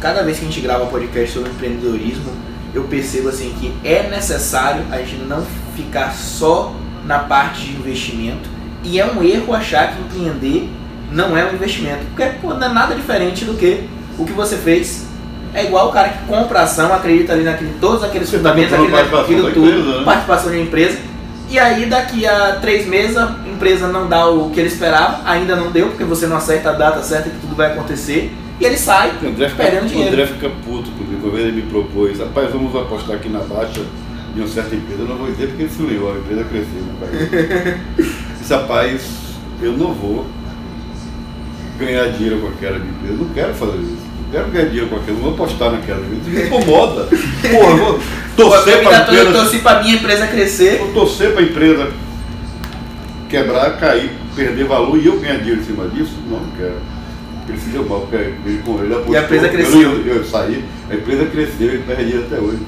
[0.00, 2.32] cada vez que a gente grava podcast sobre empreendedorismo,
[2.72, 5.44] eu percebo assim que é necessário a gente não
[5.76, 6.74] ficar só
[7.04, 8.48] na parte de investimento
[8.82, 10.70] e é um erro achar que empreender
[11.10, 13.86] não é um investimento, porque pô, não é nada diferente do que
[14.18, 15.06] o que você fez.
[15.54, 18.90] É igual o cara que compra ação, acredita ali naquele, todos aqueles tá fundamentos, aquele,
[18.90, 20.04] participação aquilo da tudo, empresa, né?
[20.04, 20.98] participação de uma empresa,
[21.50, 25.54] e aí daqui a três meses a empresa não dá o que ele esperava, ainda
[25.54, 28.76] não deu, porque você não acerta a data certa que tudo vai acontecer, e ele
[28.76, 30.12] sai O André fica, perdendo o dinheiro.
[30.12, 30.88] André fica puto.
[31.22, 33.82] Uma vez ele me propôs, rapaz, vamos apostar aqui na baixa
[34.34, 35.02] de uma certa empresa.
[35.02, 36.80] Eu não vou dizer porque ele se leu, a empresa cresceu.
[36.80, 37.80] Né, pai?
[38.38, 39.02] Disse, rapaz,
[39.60, 40.26] eu não vou
[41.78, 43.12] ganhar dinheiro com aquela empresa.
[43.12, 44.01] Eu não quero fazer isso.
[44.32, 46.00] Quero ganhar dinheiro com aquela, não vou apostar naquela.
[46.00, 47.04] Isso me incomoda.
[47.04, 48.00] Porra, eu vou
[48.34, 49.38] torcer eu para a tô- eu empresa.
[49.42, 50.78] torci pra minha empresa crescer.
[50.78, 51.90] Vou torcer para a empresa
[53.28, 56.12] quebrar, cair, perder valor e eu ganhar dinheiro em cima disso?
[56.30, 56.76] Não, não quero.
[57.48, 58.62] Ele se deu mal, porque ele, ele
[58.94, 59.14] apostou.
[59.14, 59.82] E a empresa eu cresceu.
[59.98, 62.58] não- Eu, saí, a empresa cresceu, ele perde dinheiro até hoje.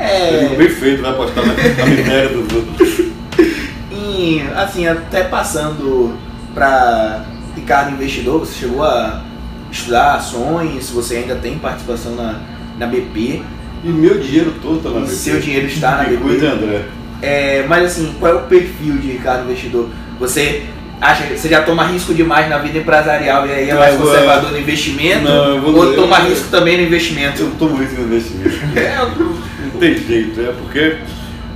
[0.00, 3.00] É, Ele bem feito, vai apostar na, na miséria dos outros.
[3.92, 6.16] em, assim, até passando
[6.54, 7.24] para
[7.56, 9.22] Ricardo Investidor, você chegou a
[9.70, 12.40] estudar ações, você ainda tem participação na,
[12.78, 13.42] na BP,
[13.84, 15.12] E meu dinheiro todo está na BP.
[15.12, 16.16] seu dinheiro está na BP.
[16.22, 16.82] cuida, André.
[17.22, 19.88] é, mas assim, qual é o perfil de Ricardo Investidor?
[20.18, 20.64] Você
[21.00, 24.00] acha que você já toma risco demais na vida empresarial e aí é mais eu
[24.00, 25.22] conservador no investimento?
[25.24, 27.42] Não, eu vou- ou eu- toma eu- risco também no investimento?
[27.42, 28.58] Eu tomo isso no investimento.
[28.76, 30.96] É, Não tem jeito, é porque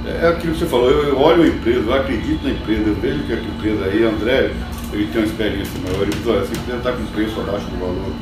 [0.07, 2.95] é aquilo que você falou, eu, eu olho a empresa, eu acredito na empresa, eu
[2.95, 4.51] vejo que a empresa aí, André,
[4.93, 7.81] ele tem uma experiência maior, ele diz, olha, essa empresa está com preço abaixo do
[7.81, 8.13] valor.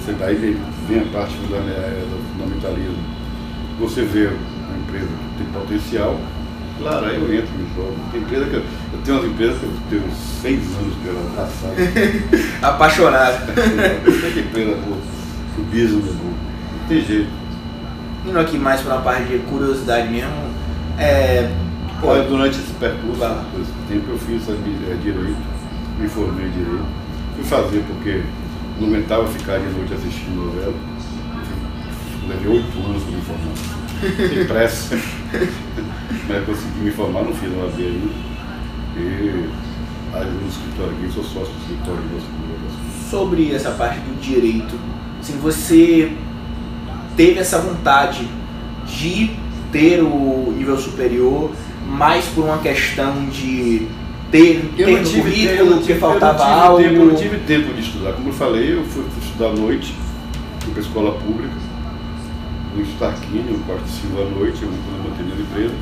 [0.00, 0.56] Você daí vem,
[0.88, 3.04] vem a parte é, do fundamentalismo.
[3.80, 6.18] Você vê uma empresa que tem potencial,
[6.80, 7.96] claro, aí eu entro no jogo.
[8.12, 11.74] Tem empresa que eu, eu tenho umas empresas que eu tenho seis anos pela passada.
[12.62, 13.52] apaixonado.
[14.32, 14.96] Que empresa, pô,
[15.60, 16.26] o business é.
[16.78, 17.30] Não tem jeito.
[18.24, 20.32] Indo aqui mais para uma parte de curiosidade mesmo,
[20.98, 21.50] é,
[22.00, 23.22] pô, durante esse percurso,
[23.60, 25.55] esse tempo eu fiz é, direito,
[25.98, 26.84] me formei direito.
[27.34, 28.22] Fui fazer porque
[28.80, 30.74] não aguentava ficar de noite assistindo novela.
[32.28, 34.28] Levei oito anos para me formar.
[34.28, 34.96] Sem pressa.
[36.28, 38.26] Mas consegui me formar, não fiz uma B ainda.
[38.98, 39.48] E
[40.14, 42.36] ajudo no escritório aqui, sou sócio do escritório de
[43.10, 44.78] sobre essa parte do direito,
[45.20, 46.12] assim, você
[47.16, 48.28] teve essa vontade
[48.86, 49.30] de
[49.72, 51.50] ter o nível superior
[51.86, 53.86] mais por uma questão de
[54.30, 56.82] ter, ter no currículo, que faltava eu não tive algo?
[56.82, 58.12] Tempo, eu não tive tempo de estudar.
[58.12, 59.94] Como eu falei, eu fui, estudar à noite,
[60.60, 61.54] fui para a escola pública,
[62.74, 65.74] no Starquini, no quarto de à noite, eu quando eu mantive a empresa.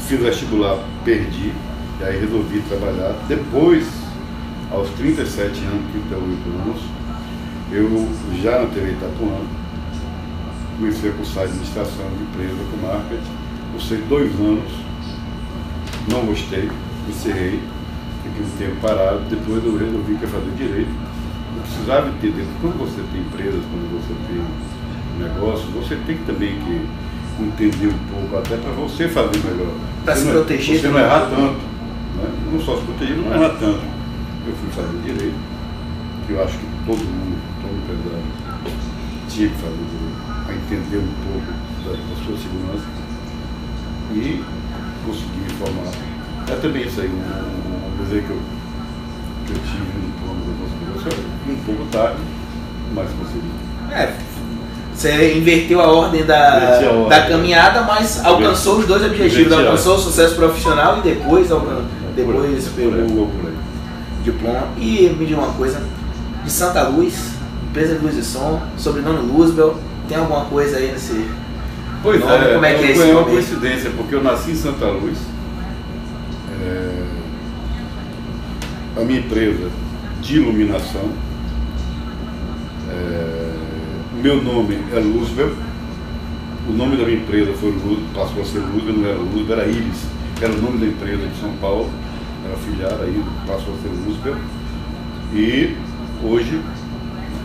[0.00, 1.52] Fiz vestibular, perdi,
[2.00, 3.14] e aí resolvi trabalhar.
[3.26, 3.86] Depois,
[4.70, 6.20] aos 37 anos, 38
[6.66, 6.82] anos,
[7.72, 8.08] eu
[8.42, 9.38] já na TV Itapuã,
[10.76, 13.22] comecei a cursar administração de empresa com marketing.
[13.72, 14.70] Cursei dois anos,
[16.10, 16.68] não gostei,
[17.08, 17.60] encerrei,
[18.22, 20.90] fiquei um tempo parado, depois eu resolvi que ia fazer direito.
[21.56, 24.42] Eu precisava entender, quando você tem empresas, quando você tem
[25.18, 26.86] negócio, você tem também que
[27.42, 29.72] entender um pouco, até para você fazer melhor.
[30.04, 31.60] Você se não- proteger Você não errar tanto.
[32.14, 32.26] Né?
[32.52, 33.80] Não só se proteger, não errar tanto.
[34.46, 35.38] Eu fui fazer direito,
[36.26, 38.26] que eu acho que todo mundo, todo empresário,
[39.28, 41.52] tinha que fazer direito, para entender um pouco
[41.84, 42.86] da, da sua segurança
[44.12, 44.42] e
[45.06, 46.13] conseguir me formar.
[46.50, 48.38] É também isso aí, um, um, dizer que eu,
[49.46, 52.18] que eu tive um plano da conspiração, um pouco tarde,
[52.94, 53.50] mas consegui.
[53.90, 54.12] É,
[54.94, 57.08] você inverteu a ordem da, a ordem.
[57.08, 59.52] da caminhada, mas alcançou os dois objetivos.
[59.52, 61.48] Alcançou o sucesso profissional e depois,
[62.14, 63.54] depois pegou o
[64.22, 64.68] diploma.
[64.78, 65.82] E me diga uma coisa,
[66.44, 67.14] de Santa Luz,
[67.68, 69.76] empresa de luz e som, sobrenome Luzbel,
[70.08, 71.26] tem alguma coisa aí nesse...
[72.02, 75.18] Pois Nome, é, como é que é uma coincidência, porque eu nasci em Santa Luz.
[78.96, 79.70] A minha empresa
[80.20, 81.08] de iluminação,
[82.90, 83.52] é,
[84.22, 85.52] meu nome é Luzbel,
[86.68, 89.66] o nome da minha empresa foi Luz, passou a ser Luz, não era Luz, era
[89.66, 90.06] Iris,
[90.40, 91.90] era o nome da empresa de São Paulo,
[92.44, 94.36] era afiliada aí, passou a ser Luzbel.
[95.34, 95.76] E
[96.22, 96.60] hoje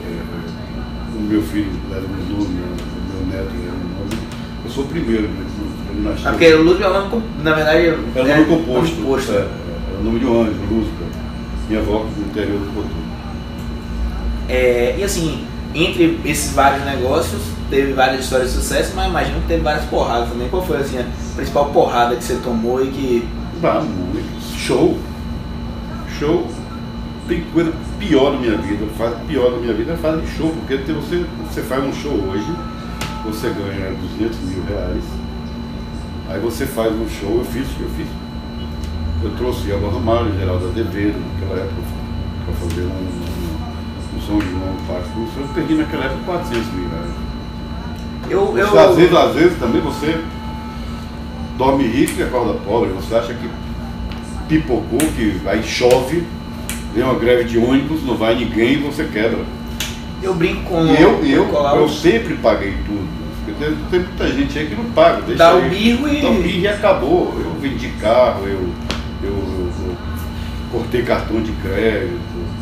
[0.06, 4.28] é, o meu filho era o meu nome, o meu neto era o meu nome.
[4.64, 5.46] Eu sou o primeiro, né?
[5.92, 6.28] ele nasceu.
[6.28, 8.96] Ah, porque Lúcio é o nome, na verdade, Era o nome composto.
[8.96, 9.32] nome composto.
[9.32, 10.99] É, era o nome de um anjo, Luzbel.
[11.70, 12.90] Minha avó do interior do Couto.
[14.50, 19.48] É, e assim, entre esses vários negócios, teve várias histórias de sucesso, mas imagino que
[19.48, 20.50] teve várias porradas também.
[20.50, 21.06] Qual foi assim, a
[21.36, 23.28] principal porrada que você tomou e que.
[23.64, 24.42] Ah, muito.
[24.58, 24.98] Show.
[26.18, 26.48] Show.
[27.28, 28.88] Tem coisa pior na minha vida.
[28.98, 32.52] Faz pior na minha vida é fazer show, porque você, você faz um show hoje,
[33.24, 35.04] você ganha 200 mil reais.
[36.30, 38.08] Aí você faz um show, eu fiz, eu fiz.
[39.22, 41.82] Eu trouxe Elba Ramalho, Geraldo Azevedo, naquela época,
[42.46, 45.24] para fazer um, um, um São João, Páscoa.
[45.38, 47.12] Eu perdi naquela época 400 mil reais.
[48.30, 48.58] Eu.
[48.58, 48.68] eu...
[48.68, 50.22] Você, às, vezes, às vezes também você
[51.58, 52.92] dorme rico e acorda pobre.
[52.92, 53.50] Você acha que
[54.48, 56.24] pipocou, que aí chove,
[56.94, 59.44] vem uma greve de ônibus, não vai ninguém e você quebra.
[60.24, 63.20] Eu brinco com E eu, eu, eu sempre paguei tudo.
[63.60, 65.24] Tem, tem muita gente aí que não paga.
[65.24, 66.22] Deixa dá o birro e.
[66.22, 67.34] Dá o birro e acabou.
[67.38, 68.70] Eu vendi carro, eu
[70.72, 72.60] cortei cartão de crédito.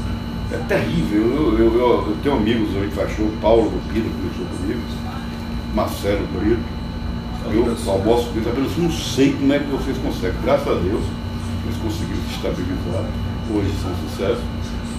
[0.51, 1.21] É terrível.
[1.21, 4.79] Eu, eu, eu- eu tenho amigos hoje que faz show, Paulo Lupino, que começou comigo,
[5.75, 6.77] Marcelo Brito.
[7.49, 10.35] Eu almoço com eles, apenas não sei como é que vocês conseguem.
[10.43, 11.03] Graças a Deus,
[11.65, 13.03] eles conseguiram se estabilizar.
[13.53, 14.41] Hoje são sucesso.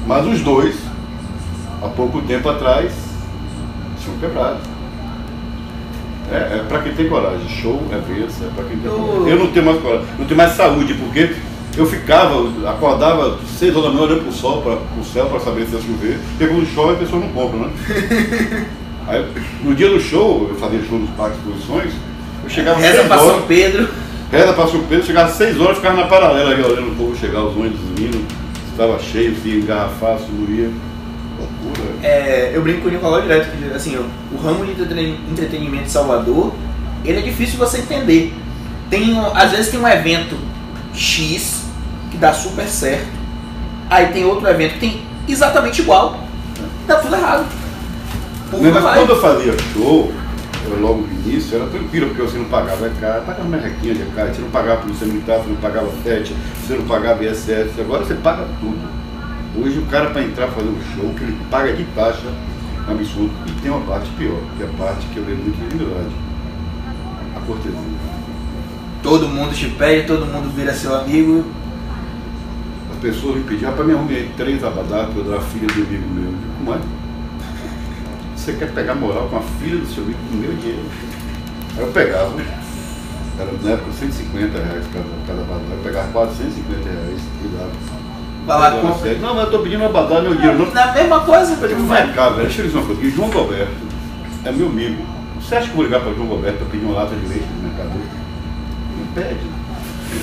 [0.07, 0.77] Mas os dois,
[1.83, 2.93] há pouco tempo atrás,
[4.03, 4.59] tinham quebrado.
[6.31, 7.49] É, é para quem tem coragem.
[7.49, 9.29] Show é vença, é para quem tem coragem.
[9.29, 11.35] Eu não tenho mais coragem, não tenho mais saúde, porque
[11.81, 12.35] eu ficava,
[12.69, 15.81] acordava seis horas da manhã olhando pro sol, para o céu, para saber se ia
[15.81, 16.19] chover.
[16.37, 18.67] Porque quando chove a pessoa não compra, né?
[19.07, 19.27] Aí,
[19.63, 21.93] no dia do show, eu fazia show nos parques exposições,
[22.45, 23.89] eu chegava Reza pra São Pedro.
[24.31, 27.17] reza para São Pedro, chegava às seis horas, ficava na paralela ali, olhando o povo
[27.19, 28.23] chegar, os ônibus vindo,
[28.71, 30.71] estava cheio, se engarrafar, se não ia.
[31.39, 31.89] Loucura.
[32.03, 35.85] É, eu brinco com o Nicolau direto, que assim, o, o ramo de entreten- entretenimento
[35.85, 36.53] de Salvador,
[37.05, 38.35] ele é difícil de você entender.
[38.91, 40.37] Tem, às vezes tem um evento
[40.93, 41.58] X
[42.11, 43.09] que dá super certo,
[43.91, 46.21] aí tem outro evento que tem exatamente igual,
[46.87, 47.47] dá tudo errado.
[48.53, 50.13] O Mas quando eu fazia show,
[50.67, 54.33] eu, logo no início, era tranquilo, porque você não pagava ECA, pagava merrequinha de ECA,
[54.33, 56.35] você não pagava polícia militar, você não pagava FET,
[56.67, 58.79] você não pagava ISS, agora você paga tudo.
[59.61, 62.29] Hoje o cara para entrar fazer um show, que ele paga de taxa,
[62.87, 63.33] é um absurdo.
[63.47, 66.15] E tem uma parte pior, que é a parte que eu dei muito de verdade.
[67.37, 67.79] A cortesia.
[69.03, 71.45] Todo mundo te pede, todo mundo vira seu amigo.
[72.99, 76.09] As pessoas me pediam, rapaz, me arrumei três abadá para dar a filha do amigo
[76.11, 76.35] meu.
[76.59, 76.79] Como é?
[78.35, 80.83] Você quer pegar moral com a filha do seu amigo com o meu dinheiro?
[81.77, 82.35] Aí eu pegava,
[83.39, 87.71] era na época 150 reais cada, cada abadá, eu pegava 450 reais e dava.
[88.81, 89.11] Compra.
[89.11, 90.59] dava, Não, mas eu tô pedindo abadá, meu dinheiro.
[90.59, 93.01] Não, Na mesma coisa, eu digo, vai cá, velho, deixa eu dizer uma coisa.
[93.01, 93.77] E João Roberto
[94.45, 95.07] é meu amigo.
[95.41, 97.47] Você acha que eu vou ligar para João Roberto para pedir uma lata de leite
[97.47, 97.91] no mercado?
[97.91, 99.58] Não pede.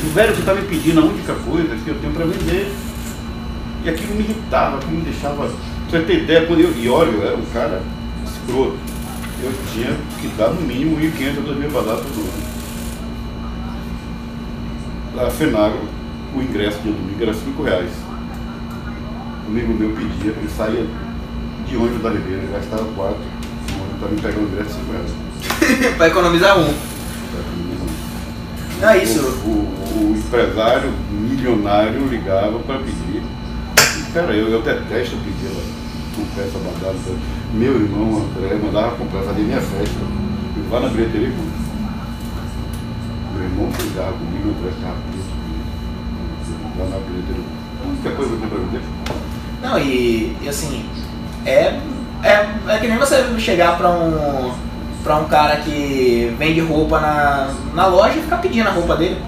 [0.04, 2.72] O velho, você está me pedindo a única coisa que eu tenho para vender.
[3.84, 5.50] E aquilo me irritava, aquilo me deixava.
[5.90, 6.74] Você ter ideia, quando eu.
[6.76, 7.82] E olha, eu era um cara
[8.26, 8.78] escroto.
[9.44, 12.56] Eu tinha que dar no mínimo 1.500 a 2.000 badatas todo ano.
[15.28, 15.82] A Fenagro,
[16.36, 17.92] o ingresso de domingo era 5 reais.
[19.48, 20.86] Um amigo meu pedia, ele saía
[21.68, 22.96] de ônibus da Ribeira, gastava 4.
[22.96, 25.96] O ônibus estava me pegando o ingresso de 5 reais.
[25.98, 26.95] pra economizar um.
[28.82, 29.20] É isso.
[29.22, 33.24] O, o- o empresário milionário ligava para pedir.
[34.14, 35.64] Cara, eu, eu detesto pedir lá.
[36.18, 36.98] Não peço badada.
[37.54, 40.00] Meu irmão André mandava comprar, fazia minha festa.
[40.58, 41.44] Eu vá na bilheteria com
[43.38, 46.80] Meu irmão ligava comigo, André ficava puto comigo.
[46.80, 47.44] Lá na bilheteria.
[47.84, 48.82] A única coisa que eu tenho para vender.
[49.62, 50.86] Não, e, e assim,
[51.46, 51.80] é,
[52.24, 54.52] é, é que nem você chegar pra um,
[55.06, 59.22] pra um cara que vende roupa na, na loja e ficar pedindo a roupa dele.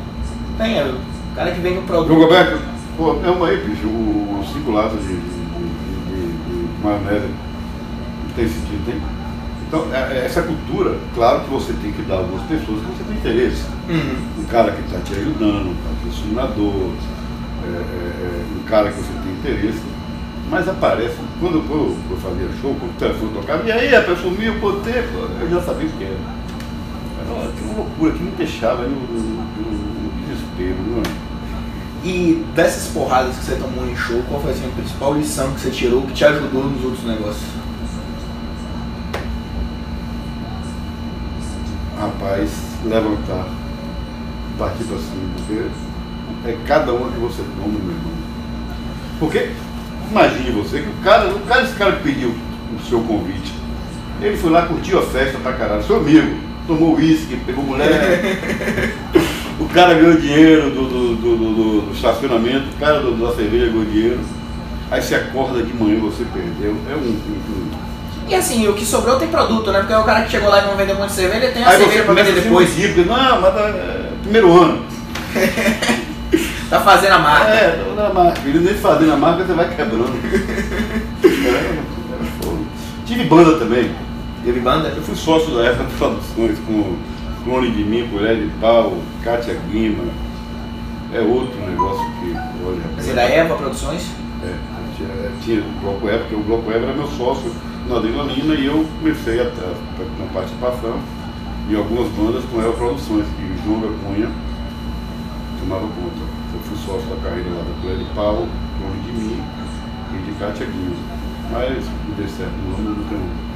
[0.58, 2.08] Tem, é, o cara que vende o produto.
[2.08, 2.60] João Roberto,
[2.98, 7.28] pô, é uma aí, bicho, o cinco latas de, de, de, de, maionese.
[7.28, 9.02] Não tem sentido, tem?
[9.68, 13.04] Então, é- é essa cultura, claro que você tem que dar algumas pessoas que você
[13.04, 13.64] tem interesse.
[13.88, 14.42] Uhum.
[14.42, 16.92] Um cara que está te ajudando, um patrocinador,
[17.64, 17.82] é, é,
[18.24, 19.97] é, um cara que você tem interesse.
[20.50, 24.60] Mas aparece, quando eu, eu fazia show, quando o telefone tocava, e aí pessoa sumiu
[24.60, 25.10] por tempo,
[25.42, 26.18] eu já sabia o que era.
[27.20, 31.28] Era uma, loucura que me deixava no, no- no desespero, não é?
[32.06, 35.60] E dessas porradas que você tomou em show, qual foi assim, a principal lição que
[35.60, 37.58] você tirou que te ajudou nos outros negócios?
[42.00, 42.52] rapaz,
[42.86, 43.48] levantar,
[44.58, 48.14] partir para cima, porque é cada uma que você toma, meu irmão.
[49.20, 49.52] Porque,
[50.10, 53.54] imagine você que o cara, o cara, esse cara que pediu o seu convite,
[54.22, 58.34] ele foi lá, curtiu a festa pra caralho, seu amigo, tomou uísque, pegou mulher.
[59.60, 63.68] o cara ganhou dinheiro do, do, do, do, do estacionamento, o cara do, da cerveja
[63.68, 64.20] ganhou dinheiro.
[64.90, 66.76] Aí você acorda de manhã você perdeu.
[66.90, 67.88] É um, um, um
[68.28, 69.80] e assim, o que sobrou tem produto, né?
[69.80, 71.70] Porque é o cara que chegou lá e não vendeu de cerveja, ele tem a
[71.70, 72.78] Aí cerveja pra vender depois.
[73.06, 74.86] não, mas é, primeiro ano.
[76.70, 77.52] Tá fazendo a marca.
[77.52, 78.42] É, tô na marca.
[78.46, 80.12] Ele nem fazendo a marca, você vai quebrando.
[81.24, 81.28] é,
[81.84, 81.98] é.
[83.06, 83.90] Tive banda também.
[84.44, 84.90] Teve banda?
[84.90, 86.98] Eu fui sócio da época de produções com
[87.44, 90.04] Clone de Mim, Colher de Pau, Kátia Guima.
[91.14, 94.12] É outro negócio que, olha, Assim, da Eva Produções?
[94.44, 94.54] É,
[94.98, 95.10] tinha,
[95.42, 97.50] tinha o Bloco Eva, porque o Bloco Eva era meu sócio
[97.88, 99.74] na adrenalina e eu comecei a, a,
[100.20, 101.00] na participação
[101.70, 104.30] em algumas bandas com Eva Produções, que o João da Cunha
[105.60, 106.27] tomava conta.
[106.86, 109.44] Sócio da carreira lá da Pau, Clone de Mim
[110.14, 110.96] e de Kátia Guima.
[111.52, 113.48] Mas não deu certo, não, não tem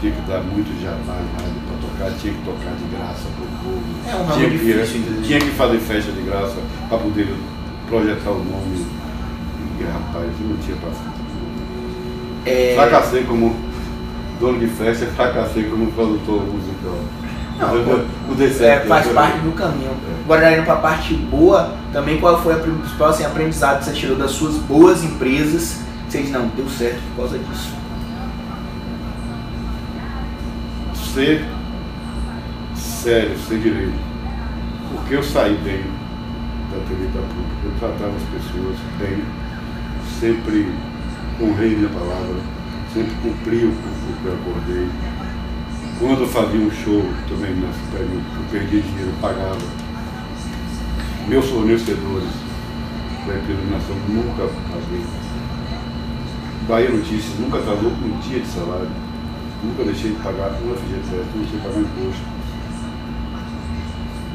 [0.00, 3.82] tinha que dar muito jabá para tocar, tinha que tocar de graça para o povo.
[4.06, 5.22] É um tinha, difícil, que, entendeu?
[5.22, 6.56] tinha que fazer festa de graça
[6.88, 7.34] para poder
[7.88, 8.86] projetar o nome.
[9.80, 11.18] E rapaz, não tinha paciência.
[12.46, 12.74] É...
[12.76, 13.56] Fracassei como
[14.40, 16.98] dono de festa, fracassei como produtor musical.
[17.58, 19.90] Não, eu- não dei É, faz parte do caminho.
[20.24, 24.16] Agora, indo pra parte boa, também qual foi a principal assim, aprendizado que você tirou
[24.16, 25.80] das suas boas empresas?
[26.08, 27.76] Você diz, não, deu certo por causa disso.
[31.14, 31.44] ser
[32.76, 33.98] sério, ser direito.
[34.92, 35.82] Porque eu saí bem
[36.70, 39.24] da TV da pública, eu tratava as pessoas bem,
[40.20, 40.68] sempre
[41.40, 42.36] honrei minha palavra,
[42.94, 44.88] sempre cumpri o o que eu acordei.
[45.98, 49.58] Quando eu fazia um show também nesse período, eu perdia dinheiro, eu pagava.
[51.26, 52.30] Meus fornecedores
[53.26, 55.04] da iluminação nunca paguei.
[56.68, 58.88] Bahia Notícias nunca atrasou um dia de salário.
[59.64, 62.22] Nunca deixei de pagar um FGTS, nunca deixei de pagar imposto.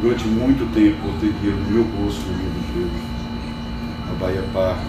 [0.02, 3.02] Durante muito tempo eu tenho dinheiro do meu bolso no Rio dos Gelos,
[4.10, 4.84] na Bahia Parque,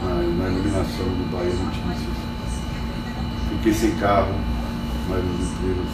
[0.00, 2.14] na, na iluminação do Bahia Notícias.
[3.50, 4.32] Fiquei sem carro,
[5.08, 5.90] mas os empregos,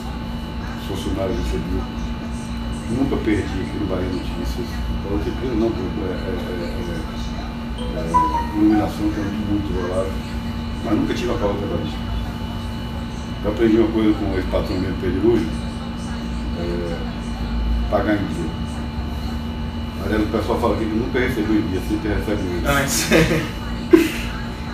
[0.81, 1.85] os funcionários recebiam.
[2.91, 4.67] Nunca perdi aqui no Bahia Notícias.
[5.03, 7.01] Para outra empresa não, porque é, é, é, é,
[7.97, 10.13] é, iluminação é muito volátil,
[10.85, 11.99] mas nunca tive a pauta trabalhista.
[13.43, 15.39] Eu aprendi uma coisa com esse patrão meu Pedro
[16.59, 16.97] é,
[17.91, 18.51] pagar em dia.
[20.05, 23.60] Aliás, o pessoal fala que nunca recebeu em dia, sempre recebe em dia.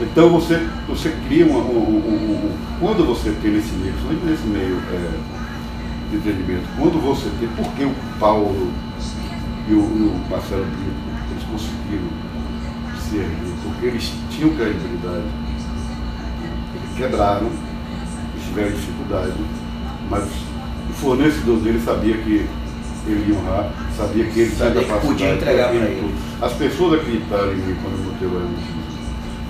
[0.00, 4.78] Então você, você cria uma, um, um- um- Quando você tem nesse meio, nesse meio
[4.92, 5.11] é,
[6.11, 7.48] de entendimento, quando você tem.
[7.48, 8.70] Por que o Paulo
[9.68, 12.09] e o, o Marcelo Brito, eles conseguiram
[13.00, 13.54] se erguer?
[13.64, 15.24] Porque eles tinham credibilidade.
[16.74, 19.32] Eles quebraram, eles tiveram dificuldade,
[20.11, 22.46] mas o fornecedor dele sabia que
[23.06, 25.06] ele ia honrar, sabia que ele tinha Sabia que capacidade.
[25.06, 26.14] podia entregar para ele.
[26.42, 28.30] As pessoas acreditaram em mim quando eu botei o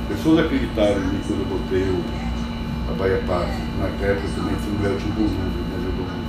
[0.07, 2.03] pessoas acreditaram em mim quando eu botei o,
[2.91, 3.49] a Bahia Paz.
[3.79, 6.27] Na época também fui no Belo Timbu, me ajudou muito.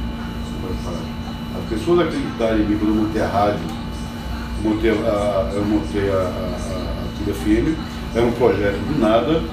[0.56, 1.64] a Bahia Paz.
[1.64, 3.60] As pessoas acreditaram em mim quando eu montei a rádio.
[4.64, 7.78] Montei a, eu montei a, a, a, a FM.
[8.16, 9.44] Era um projeto de nada.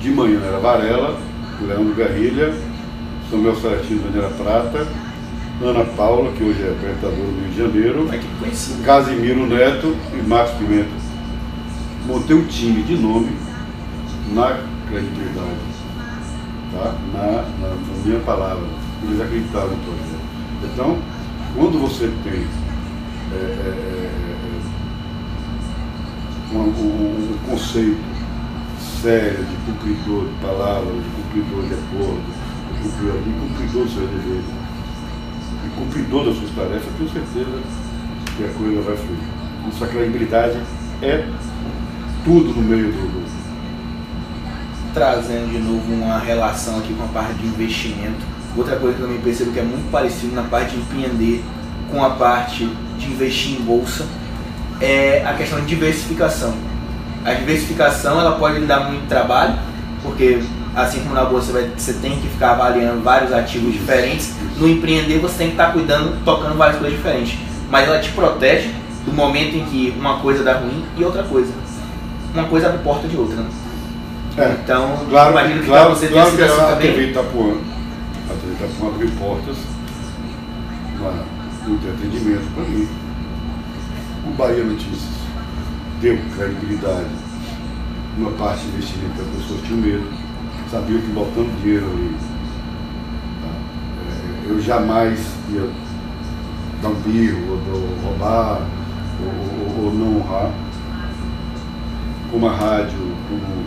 [0.00, 1.18] De manhã era Varela,
[1.60, 2.54] Leandro Garrilha,
[3.28, 4.86] Samuel Saratino, Daniela Prata,
[5.60, 8.08] Ana Paula, que hoje é apresentadora do Rio de Janeiro.
[8.84, 11.08] Casimiro Neto e Marcos Pimenta.
[12.06, 13.47] Montei um time de nome
[14.32, 15.56] na credibilidade,
[16.72, 16.94] tá?
[17.12, 18.66] na, na, na minha palavra.
[19.02, 20.20] Eles acreditaram no projeto.
[20.64, 20.98] Então,
[21.54, 22.46] quando você tem
[23.32, 24.10] é, é, é,
[26.52, 28.00] é, um, um- um conceito
[29.02, 32.22] sério de cumpridor de palavra, de cumpridor de acordo,
[32.72, 34.42] de cumpridor, de cumpridor do seu dever,
[35.64, 37.58] e cumpridor das suas tarefas, tenho certeza
[38.36, 39.18] que a coisa vai fluir.
[39.64, 40.58] Nossa credibilidade
[41.02, 41.28] é
[42.24, 43.27] tudo no meio do.
[44.88, 48.16] Do- Trazendo de novo uma relação aqui com a parte de investimento.
[48.56, 51.44] Outra coisa que eu também percebo que é muito parecido na parte de empreender
[51.90, 52.68] com a parte
[52.98, 54.04] de investir em bolsa
[54.80, 56.54] é a questão de diversificação.
[57.24, 59.54] A diversificação ela pode lhe dar muito trabalho,
[60.02, 60.40] porque
[60.74, 65.38] assim como na bolsa você tem que ficar avaliando vários ativos diferentes, no empreender você
[65.38, 67.38] tem que estar cuidando, tocando várias coisas diferentes.
[67.70, 68.70] Mas ela te protege
[69.04, 71.52] do momento em que uma coisa dá ruim e outra coisa.
[72.34, 73.36] Uma coisa abre porta de outra.
[73.36, 73.46] Né?
[74.46, 76.92] Então, Claro, imagino que claro, você claro que assim a também.
[76.92, 77.54] TV Itapuã,
[78.30, 79.56] a TV Itapuã abriu portas
[80.98, 81.24] uma,
[81.66, 82.88] um entretenimento para mim.
[84.26, 85.18] O Bahia Notícias
[86.00, 87.08] deu credibilidade.
[88.16, 90.12] Uma parte de investimento que as pessoas tinham medo,
[90.70, 92.16] sabiam que botando dinheiro ali,
[93.42, 93.48] tá?
[94.48, 95.20] é, eu jamais
[95.50, 95.68] ia
[96.82, 98.60] dar um birro, ou, roubar,
[99.22, 100.50] ou, ou, não honrar,
[102.30, 103.64] como a rádio, como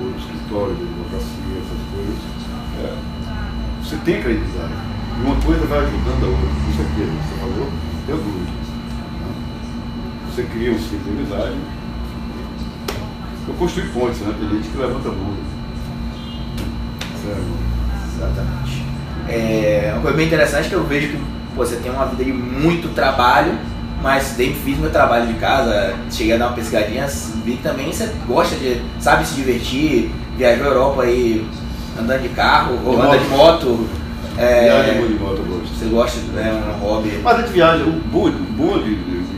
[0.00, 2.18] o escritório de advocacia, essas coisas.
[2.80, 2.96] É,
[3.82, 4.72] você tem credibilidade.
[4.72, 7.12] E uma coisa vai ajudando a outra, com certeza.
[7.12, 7.68] Você falou,
[8.06, 8.52] deu dúvida.
[10.30, 11.58] Você cria um ciclo de amizade.
[13.48, 14.34] Eu construí pontes, né?
[14.38, 15.36] Tem gente que levanta a mão.
[18.16, 18.84] Exatamente.
[19.28, 21.16] É, uma coisa bem interessante que eu vejo que
[21.54, 23.58] pô, você tem uma vida de muito trabalho,
[24.02, 27.06] mas sempre fiz meu trabalho de casa, cheguei a dar uma pescadinha,
[27.44, 31.46] vi que também você gosta de, sabe se divertir, viajou a Europa aí
[31.98, 33.88] andando de carro, ou De anda de moto.
[34.38, 35.74] É, Viagem muito de moto, eu gosto.
[35.74, 37.20] você gosta, né, um hobby.
[37.22, 38.96] Mas a gente viaja, o bom, o bom de,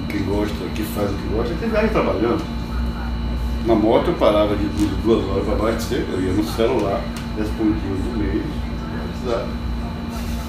[0.08, 2.44] quem gosta, que faz o que gosta, é que viaja trabalhando.
[3.66, 4.64] Na moto eu parava de
[5.04, 7.00] duas, horas para abastecer, eu ia no celular,
[7.38, 8.44] respondia os e-mails,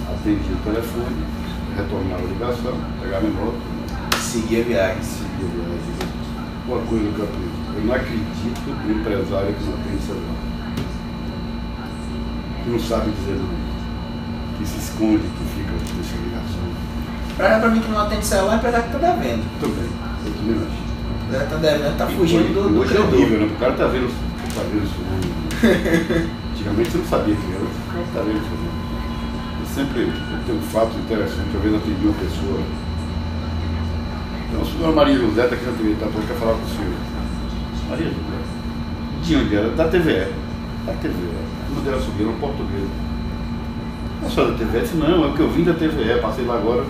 [0.09, 1.24] atendia o telefone,
[1.76, 3.72] retornava a ligação, pegava minha moto,
[4.34, 5.03] Seguir a viagem.
[5.03, 5.93] seguia a viagem.
[6.67, 10.38] Uma coisa que eu aprendi, eu não acredito em empresário que não tem celular.
[12.63, 13.49] Que não sabe dizer não.
[14.57, 16.65] Que se esconde, que fica nessa ligação.
[17.38, 19.43] Pra, pra mim que não atende celular, é apesar que tá devendo.
[19.61, 19.89] Também,
[20.25, 20.81] eu também acho.
[21.27, 23.13] Apesar que tá devendo, tá E fugindo hoje- do, do Hoje é credor.
[23.13, 23.45] horrível, né?
[23.53, 24.07] O cara tá vendo,
[24.55, 24.97] tá vendo isso.
[26.53, 28.49] Antigamente você não sabia que era, o cara tá vendo isso.
[29.61, 32.59] Eu sempre eu tenho um fato interessante, uma vez eu atendi uma pessoa.
[34.54, 36.93] Então a senhora Maria José está aqui na TV, tá quer falar com o senhor.
[37.89, 38.22] Maria José.
[39.24, 39.70] De onde era?
[39.72, 40.32] Da TVE.
[40.86, 41.34] Da TVE.
[41.72, 42.88] Uma dela subiu no português.
[44.24, 46.86] A senhora da TVE disse, não, é porque eu vim da TVE, passei lá agora,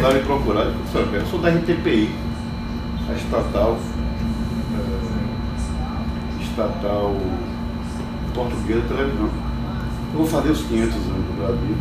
[0.00, 0.66] dá me procurar.
[0.66, 2.14] Eu disse, "Senhora, eu sou da RTPI,
[3.10, 3.78] a estatal
[4.74, 7.16] eh, estatal
[8.32, 9.30] portuguesa de televisão.
[10.12, 11.76] Eu vou fazer os 500 anos do Brasil,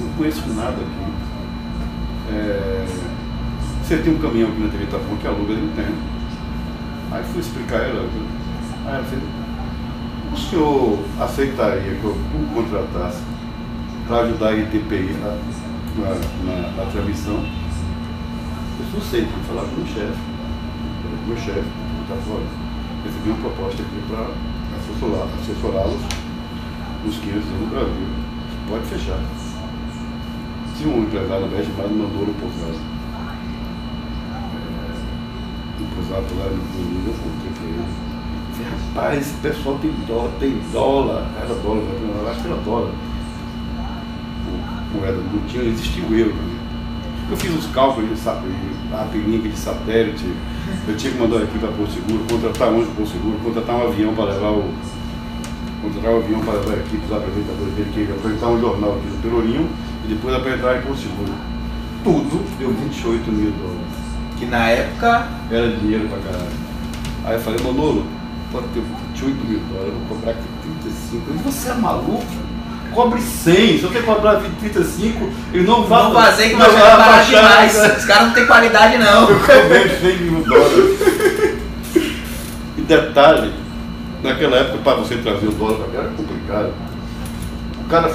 [0.00, 1.12] não conheço nada aqui.
[2.30, 3.05] Eh,
[3.86, 5.94] você tem um caminhão aqui na TV Tapão que aluga, ele não tem.
[7.12, 8.08] Aí fui explicar a ela.
[8.86, 9.22] Aí ela fez,
[10.32, 12.16] o senhor aceitaria que eu
[12.52, 13.22] contratasse
[14.08, 15.38] para ajudar a RTPI na,
[16.02, 16.14] na,
[16.44, 17.34] na, na transmissão?
[18.78, 20.18] Eu não sei, que falar com o chefe.
[21.02, 21.68] Com o meu chefe,
[22.02, 22.42] está fora.
[23.04, 24.30] Recebi uma proposta aqui para
[24.78, 26.00] assessorá- assessorá-los
[27.04, 28.08] nos 500 anos do Brasil.
[28.68, 29.20] Pode fechar.
[30.76, 32.74] Se um empresário veste mais mandou no pousado.
[32.74, 32.95] É,
[36.06, 37.14] pousado lá no Rio, eu.
[38.54, 41.26] Falei, rapaz, esse pessoal tem dólar, tem dólar.
[41.36, 42.90] Era dólar, eu acho que era dólar.
[44.48, 45.62] O- Moeda não tinha,
[46.00, 46.34] o euro.
[46.34, 46.56] né?
[47.30, 48.86] Eu fiz os cálculos de de-
[49.56, 50.24] satélite,
[50.88, 54.14] eu tinha que mandar aqui para Porto Seguro, contratar onde Porto Seguro, contratar um avião
[54.14, 54.64] para levar o.
[55.82, 59.06] Contratar um avião para levar aqui para os apresentadores dele, que apresentar um jornal aqui
[59.08, 59.68] no Pelourinho
[60.04, 61.32] e depois apresentar em Porto Seguro.
[62.04, 64.05] Tudo deu 28 mil dólares.
[64.38, 66.66] Que na época Era dinheiro pra caralho.
[67.24, 68.06] Aí eu falei, Manolo,
[68.52, 68.80] pode ter
[69.14, 71.30] 28 mil dólares, eu vou cobrar aqui 35.
[71.30, 72.24] Ele disse, você é maluco?
[72.94, 76.70] Cobre 100, se eu tenho que cobrar 35, ele não vai Vão fazer que não
[76.70, 77.74] vai baixar, demais.
[77.76, 77.96] né?
[77.98, 79.28] Os caras não têm qualidade não.
[79.28, 81.00] Eu cobrei 100 mil dólares.
[82.78, 83.52] E detalhe,
[84.22, 86.72] naquela época para você trazer o dólar para cá era complicado.
[87.80, 88.12] O cara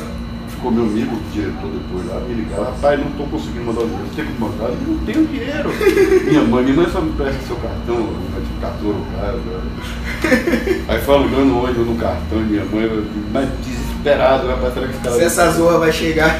[0.62, 3.88] ficou meu amigo, o diretor depois lá, me ligava, rapaz, não estou conseguindo mandar o
[3.88, 4.66] dinheiro, você tem como mandar?
[4.66, 5.70] Eu não tenho dinheiro.
[6.30, 9.34] minha mãe, minha mãe só me presta seu cartão, mas de cartão no cara.
[9.34, 10.86] né?
[10.88, 15.16] Aí foi alugando onde no cartão, minha mãe, mas desesperado, rapaz, será que esse cara.
[15.16, 16.40] Se essa zorra vai chegar.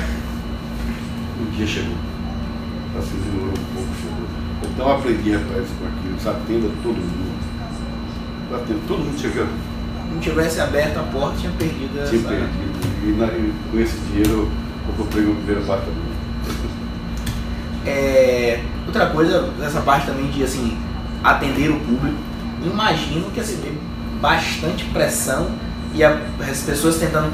[1.42, 1.96] Um dia chegou.
[3.00, 4.72] Assim, demorou um pouco, chegou.
[4.72, 6.20] Então eu aprendi, rapaz, com aquilo.
[6.20, 7.32] Se atenda todo mundo.
[8.54, 9.72] Atenda, todo mundo chegando.
[10.14, 12.12] Não tivesse aberto a porta, tinha perdido essa.
[12.12, 12.91] Tinha perdido.
[13.04, 14.48] E, na- e com esse dinheiro
[14.88, 16.12] eu comprei meu primeiro apartamento.
[17.86, 20.78] É, outra coisa, essa parte também de assim,
[21.24, 22.16] atender o público,
[22.64, 23.78] imagino que assim, tem
[24.22, 25.48] bastante pressão
[25.96, 27.32] e a- as pessoas tentando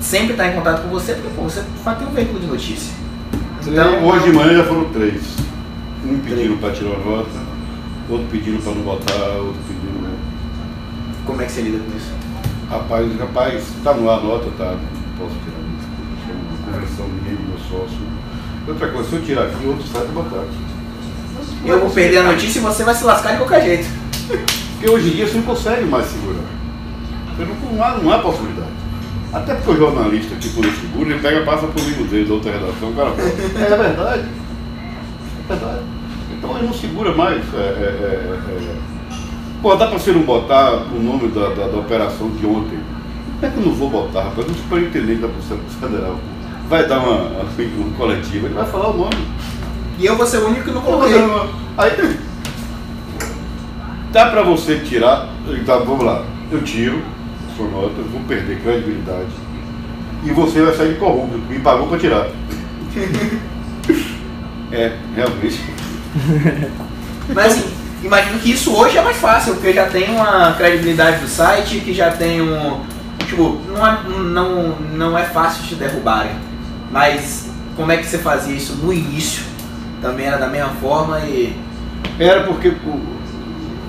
[0.00, 2.92] sempre estar em contato com você, porque pô, você ter um veículo de notícia.
[3.66, 5.22] Então, hoje de manhã já foram três.
[6.04, 7.30] Um pedindo para tirar uma nota,
[8.08, 10.02] outro pedindo para não botar, outro pedindo.
[10.02, 10.10] né?
[11.26, 12.12] como é que você lida com isso?
[12.70, 14.76] Rapaz, rapaz, tá no ar a nota, tá?
[15.18, 15.88] Posso tirar isso.
[16.28, 17.98] É uma convenção minha e meu sócio.
[18.68, 20.44] Outra coisa, se eu tirar aqui, outro sai de botar.
[21.64, 23.88] Eu vou perder a notícia e você vai se lascar de qualquer jeito.
[24.72, 26.44] Porque hoje em dia você não consegue mais segurar.
[27.36, 28.68] Você não, não, há, não há possibilidade.
[29.32, 32.52] Até porque o jornalista que por seguro, ele pega, passa por livro dele, da outra
[32.52, 34.28] redação, o cara fala, é verdade.
[35.44, 35.82] É verdade.
[36.36, 37.42] Então ele não segura mais.
[37.54, 38.97] É, é, é, é.
[39.60, 42.78] Pô, dá pra você não botar o nome da, da, da operação de ontem?
[43.40, 44.48] Como é que eu não vou botar, rapaz?
[44.48, 46.16] O superintendente da Polícia Federal
[46.68, 49.16] vai dar uma, uma, uma coletiva, ele vai falar o nome.
[49.98, 51.18] E eu vou ser o único que não coloquei.
[51.18, 52.18] não, Aí
[54.12, 55.28] dá pra você tirar,
[55.66, 57.02] tá, vamos lá, eu tiro
[57.56, 59.30] sua nota, vou perder credibilidade
[60.24, 62.28] e você vai sair corrupto, me pagou pra tirar.
[64.72, 65.60] é, realmente.
[67.34, 71.28] Mas assim, imagino que isso hoje é mais fácil, porque já tem uma credibilidade do
[71.28, 72.80] site, que já tem um.
[73.26, 76.32] Tipo, não é, não, não é fácil te derrubarem.
[76.90, 79.44] Mas como é que você fazia isso no início?
[80.00, 81.56] Também era da mesma forma e.
[82.18, 82.98] Era porque pô,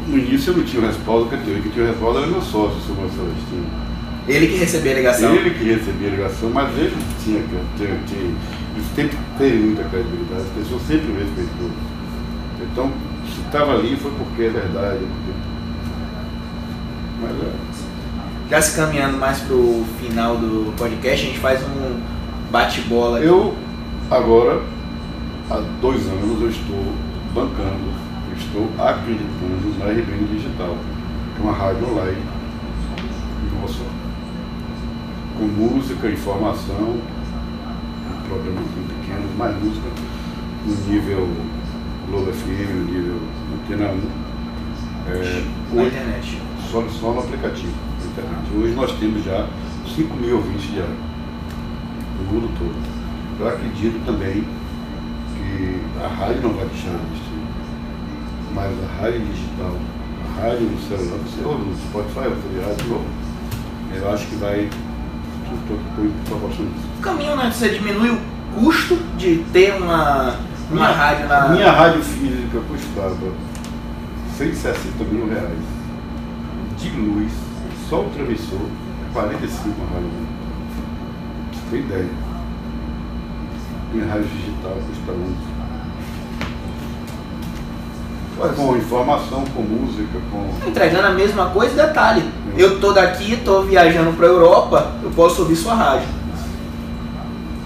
[0.07, 2.27] no início eu não tinha o respaldo que eu tinha, que tinha o respaldo era
[2.27, 3.29] meu sócio, o seu.
[4.27, 5.33] Ele que recebia a ligação.
[5.33, 9.83] Ele que recebia a ligação, mas ele tinha que ter, ter, ele sempre teve muita
[9.85, 11.71] credibilidade, as pessoas sempre o respeitou.
[12.61, 12.93] Então,
[13.49, 15.05] estava ali foi porque é verdade.
[17.21, 17.51] Mas é.
[18.49, 21.99] Já se caminhando mais pro final do podcast, a gente faz um
[22.51, 23.19] bate-bola.
[23.19, 23.55] Eu,
[24.09, 24.61] agora,
[25.49, 26.83] há dois anos, eu estou
[27.33, 27.91] bancando,
[28.31, 30.75] eu estou acreditando na RBN Digital,
[31.35, 32.39] que é uma rádio online
[33.67, 33.83] Sorte.
[35.37, 39.87] Com música, informação, um programa pequeno, mais música,
[40.65, 41.27] no nível
[42.07, 43.19] Globo FM, no nível
[43.69, 43.97] Antena 1.
[45.11, 45.43] É,
[45.73, 46.41] na hoje- internet.
[46.71, 48.55] só, só no aplicativo da internet.
[48.57, 49.45] Hoje nós temos já
[49.95, 50.95] 5 mil ouvintes diários
[52.17, 52.75] no mundo todo.
[53.39, 54.43] Eu acredito também
[55.35, 57.39] que a rádio não vai deixar de existir,
[58.53, 59.75] mas a rádio digital,
[60.27, 63.05] a rádio no celular, você ouve no Spotify, você rádio novo,
[63.95, 64.69] eu acho que vai.
[66.97, 67.51] O caminho, né?
[67.51, 68.19] Você diminui o
[68.59, 70.35] custo de ter uma,
[70.69, 71.47] uma Minha- rádio na.
[71.49, 73.15] Minha rádio física custava
[74.39, 75.59] 160 mil reais.
[76.77, 77.29] De luz,
[77.89, 78.57] só o transmissor,
[79.11, 80.09] 45 a rádio.
[81.51, 82.07] Pra Você tem ideia.
[83.93, 85.49] Minha rádio digital custa 11.
[88.55, 90.49] Com informação, com música, com.
[90.69, 92.23] Entregando a mesma coisa, detalhe.
[92.57, 96.07] Eu tô daqui, tô viajando pra Europa, eu posso ouvir sua rádio.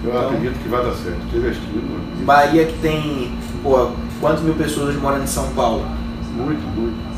[0.03, 1.19] Eu Então- acredito que vai dar certo.
[1.35, 2.25] Investindo.
[2.25, 5.85] Bahia que tem, pô, quantas mil pessoas hoje moram em São Paulo?
[6.35, 7.13] Muito, muito.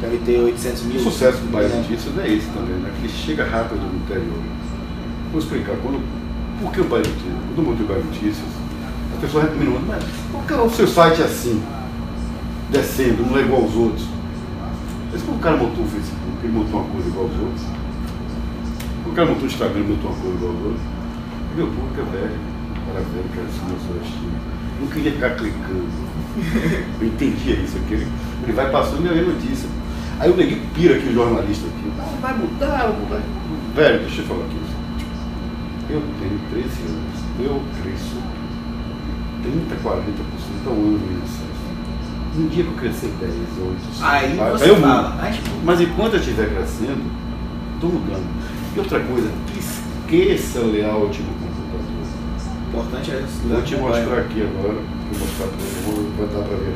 [0.00, 1.00] Deve ter 800 O mil.
[1.00, 1.76] sucesso do Bahia É.
[1.76, 2.90] Notícias é esse também, né?
[2.98, 4.42] Que ele chega rápido no interior.
[5.30, 5.76] Vou explicar.
[5.82, 6.02] Quando,
[6.60, 7.34] por que o Bahia Notícias?
[7.46, 8.48] Quando eu montei o Bahia Notícias,
[9.14, 11.62] as pessoas recomendam, mas por que o seu site é assim?
[12.70, 14.06] Descendo, não é igual aos outros.
[15.12, 17.62] Mas quando o cara montou o Facebook, ele montou uma coisa igual aos outros.
[17.62, 20.82] Quando o cara montou o Instagram, ele montou uma coisa igual aos outros.
[20.82, 22.38] E meu público é velho.
[22.72, 24.30] O cara velho, que era assim.
[24.80, 25.86] Não queria ficar clicando.
[27.00, 27.94] Eu entendia isso aqui.
[27.94, 28.08] Ele,
[28.44, 29.68] ele vai passando e eu vi notícia.
[30.18, 31.92] Aí eu peguei pira aqui, o jornalista aqui.
[31.98, 33.20] "Ah, vai mudar, vai.
[33.74, 34.56] Velho, deixa eu falar aqui.
[35.90, 37.20] Eu tenho 13 anos.
[37.40, 38.16] Eu cresço
[39.42, 41.52] 30, 40% ao ano em acesso.
[42.38, 45.80] Um dia que eu crescer 10, 8, 5, Aí vai- você eu fala, mas, Mas
[45.80, 47.02] enquanto eu estiver crescendo,
[47.74, 48.26] estou mudando.
[48.74, 51.82] E outra coisa, esqueça o layout do computador.
[52.64, 53.40] o importante é isso.
[53.48, 54.78] Vou te mostrar aqui agora.
[55.22, 56.74] Vou mostrar você, vou botar para ver.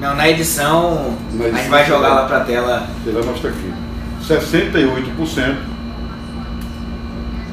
[0.00, 2.88] Não, na edição, Na a gente edição vai jogar lá pra tela.
[3.04, 3.72] Você vai mostrar aqui.
[4.22, 5.56] 68%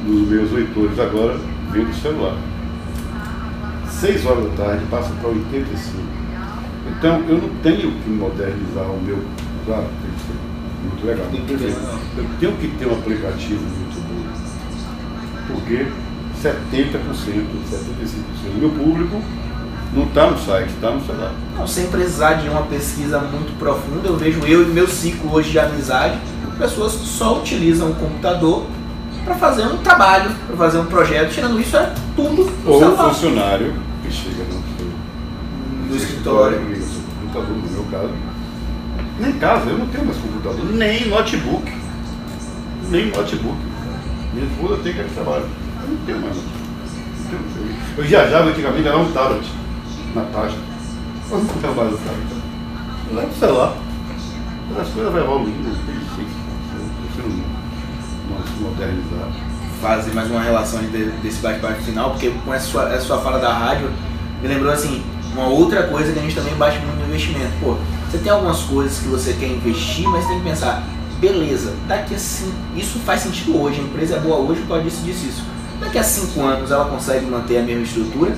[0.06, 1.40] dos meus leitores agora
[1.72, 2.36] vêm do celular.
[3.90, 5.98] 6 horas da tarde passa para 85.
[6.98, 9.24] Então eu não tenho que modernizar o meu.
[9.66, 10.34] Claro, tem que ser
[10.84, 11.28] muito legal.
[11.32, 12.00] Tem que ter, não.
[12.18, 14.26] Eu tenho que ter um aplicativo muito bom.
[15.48, 15.86] Porque
[16.46, 16.54] 70%,
[17.02, 19.22] 75% do meu público
[19.94, 21.32] não está no site, está no celular.
[21.58, 25.52] Não, sem precisar de uma pesquisa muito profunda, eu vejo eu e meu ciclo hoje
[25.52, 26.20] de amizade,
[26.58, 28.66] pessoas que só utilizam o computador
[29.24, 32.80] para fazer um trabalho, para fazer um projeto, tirando isso é tudo no Ou o
[32.80, 33.10] celular.
[33.14, 33.74] funcionário
[34.04, 34.88] que chega no seu
[35.90, 36.60] No escritório.
[37.22, 38.14] computador, no meu caso.
[39.20, 41.72] Nem em casa, eu não tenho mais computador, nem notebook.
[42.90, 43.58] Nem notebook.
[44.34, 45.46] Minha esposa tem que trabalho.
[46.06, 46.38] Tenho mais.
[47.98, 49.46] Eu viajava antigamente, era um tablet
[50.14, 50.58] na pasta.
[51.32, 52.28] Eu não tenho mais o tablet.
[53.14, 53.74] Levo o celular.
[54.80, 56.46] As coisas vão evoluindo, tem jeito.
[57.16, 57.22] Se
[58.52, 59.30] se modernizar.
[59.82, 63.38] fazer mais uma relação de- desse bate-papo final, porque com essa sua, essa sua fala
[63.40, 63.90] da rádio,
[64.42, 65.04] me lembrou assim,
[65.34, 67.52] uma outra coisa que a gente também bate muito no investimento.
[67.62, 67.76] Pô,
[68.10, 70.84] você tem algumas coisas que você quer investir, mas tem que pensar,
[71.20, 75.04] beleza, daqui a cinco, isso faz sentido hoje, a empresa é boa hoje causa disso,
[75.04, 75.44] disso, isso.
[75.86, 78.36] Daqui a cinco anos ela consegue manter a mesma estrutura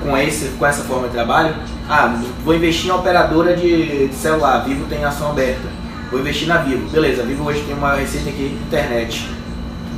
[0.00, 1.54] com, esse, com essa forma de trabalho?
[1.88, 5.68] Ah, vou investir em operadora de, de celular, Vivo tem ação aberta.
[6.08, 6.88] Vou investir na Vivo.
[6.88, 9.28] Beleza, Vivo hoje tem uma receita aqui de internet.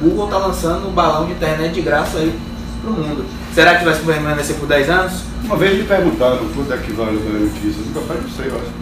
[0.00, 2.34] Google tá lançando um balão de internet de graça aí
[2.80, 3.26] pro mundo.
[3.54, 5.22] Será que vai se permanecer por 10 anos?
[5.44, 7.80] Uma vez me perguntaram quanto é que vale a notícia.
[7.80, 8.72] Eu nunca falei, não sei, eu acho.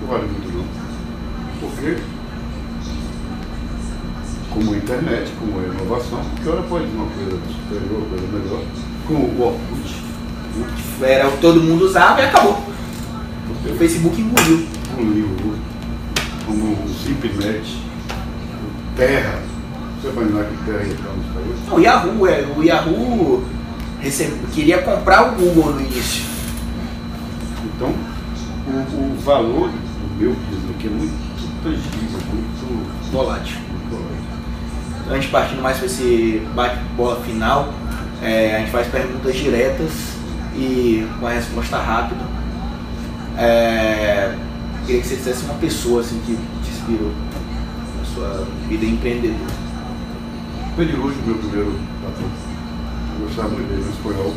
[0.00, 0.64] Não vale muito não.
[1.60, 1.96] Porque,
[4.60, 8.62] como a internet, como a inovação, que hora pode uma coisa superior, coisa melhor,
[9.06, 10.02] como o Orkut.
[11.02, 12.62] Era, todo mundo usava e acabou.
[13.64, 14.68] O Facebook engoliu.
[14.98, 15.58] Livro,
[16.46, 17.78] como o Simpnet,
[18.52, 19.40] o Terra.
[20.02, 21.54] Você vai imaginar que Terra ia no Instagram?
[21.66, 23.44] Não, o Yahoo, é, o Yahoo
[24.00, 26.24] recebe, queria comprar o Google no início.
[27.64, 27.94] Então,
[28.68, 33.69] o, o valor do meu business aqui é muito tangível, muito volátil.
[35.10, 37.74] Então, a gente partindo mais para esse bate-bola final,
[38.22, 39.90] é, a gente faz perguntas diretas
[40.54, 42.24] e com a resposta rápida.
[43.36, 44.32] É,
[44.86, 47.10] queria que você dissesse uma pessoa assim, que te inspirou
[47.98, 49.50] na sua vida empreendedora.
[50.76, 52.30] Pedirujo, meu primeiro patrão.
[53.18, 54.32] Eu gostava muito dele, um espanhol.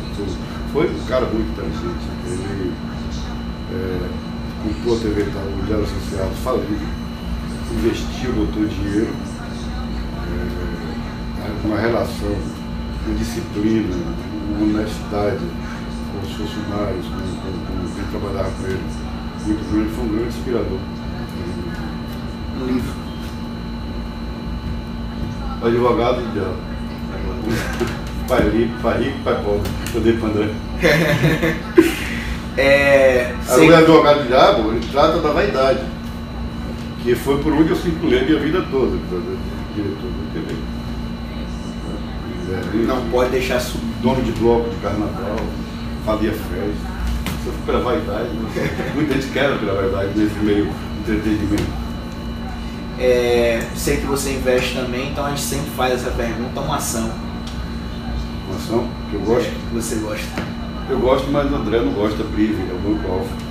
[0.72, 2.04] Foi um cara muito inteligente.
[2.26, 2.74] Ele
[3.72, 4.08] é,
[4.64, 6.84] comprou a TV Itaú, ele era associado, falido,
[7.70, 9.14] investiu, botou dinheiro,
[11.64, 12.36] uma relação,
[13.06, 13.96] uma disciplina,
[14.50, 15.44] uma honestidade
[16.12, 18.82] com os funcionários, com, com, com quem trabalhava com ele.
[19.46, 20.78] Muito grande, foi um grande inspirador.
[22.60, 22.94] Um livro.
[25.62, 26.56] Advogado de diabo.
[28.28, 29.70] Pai rico, pai rico, pai pobre.
[29.94, 30.48] Eu dei pro André.
[32.56, 35.80] É, o advogado do diabo, ele trata da vaidade.
[37.02, 39.36] Que foi por onde eu circulei a minha vida toda, ver,
[39.74, 40.54] diretor da TV.
[42.50, 43.84] É, não pode deixar subir.
[44.02, 45.36] Dono de bloco de carnaval,
[46.04, 46.94] fazia festa.
[47.40, 48.28] Isso foi pela vaidade.
[48.28, 48.92] né?
[48.94, 50.68] Muita gente quer pela vaidade nesse meio
[51.00, 51.84] entretenimento.
[52.98, 57.10] É, sei que você investe também, então a gente sempre faz essa pergunta, uma ação
[58.46, 59.50] Uma ação que eu gosto.
[59.50, 60.26] que você gosta.
[60.88, 63.43] Eu gosto, mas o André não gosta, Prive, é o Banco Alfa.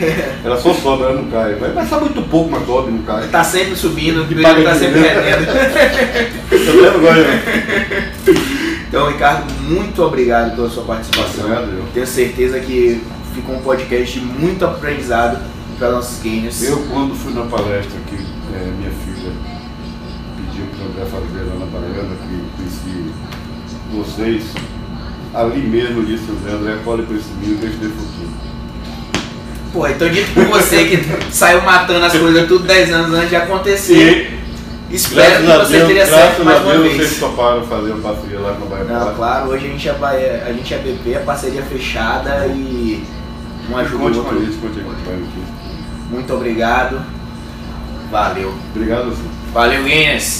[0.44, 1.54] Ela só sobe, ela não cai.
[1.54, 3.28] Vai passar muito pouco, mas sobe, não cai.
[3.28, 5.20] Tá sempre subindo, Que tá sempre dinheiro.
[5.20, 6.92] rendendo.
[6.92, 8.60] Não gosta, não.
[8.88, 11.44] Então, Ricardo, muito obrigado pela sua participação.
[11.44, 11.84] Obrigado, eu.
[11.94, 13.02] Tenho certeza que
[13.34, 15.38] ficou um podcast de muito aprendizado
[15.78, 16.62] para nossos gamers.
[16.62, 19.32] Eu, quando fui na palestra que eh, minha filha
[20.36, 23.12] pediu para o André fazer lá na Baiana, que conheci
[23.92, 24.44] vocês,
[25.34, 28.19] ali mesmo eu disse, André, André, colhe com esse menino eles têm futuro.
[29.72, 33.36] Pô, então dito por você que saiu matando as coisas tudo 10 anos antes de
[33.36, 34.36] acontecer.
[34.90, 36.96] Espero que você teria certo mais uma Deus vez.
[36.96, 39.04] vocês toparam fazer uma parceria lá com a Baiana.
[39.04, 43.04] Não, claro, hoje a gente é, Bahia- a gente é BP, a parceria fechada e
[43.70, 44.40] um ajuda o Conte a outro.
[44.44, 45.46] gente, conte gente.
[46.10, 47.00] Muito obrigado.
[48.10, 48.52] Valeu.
[48.74, 49.30] Obrigado, sim.
[49.54, 50.38] Valeu, gamers.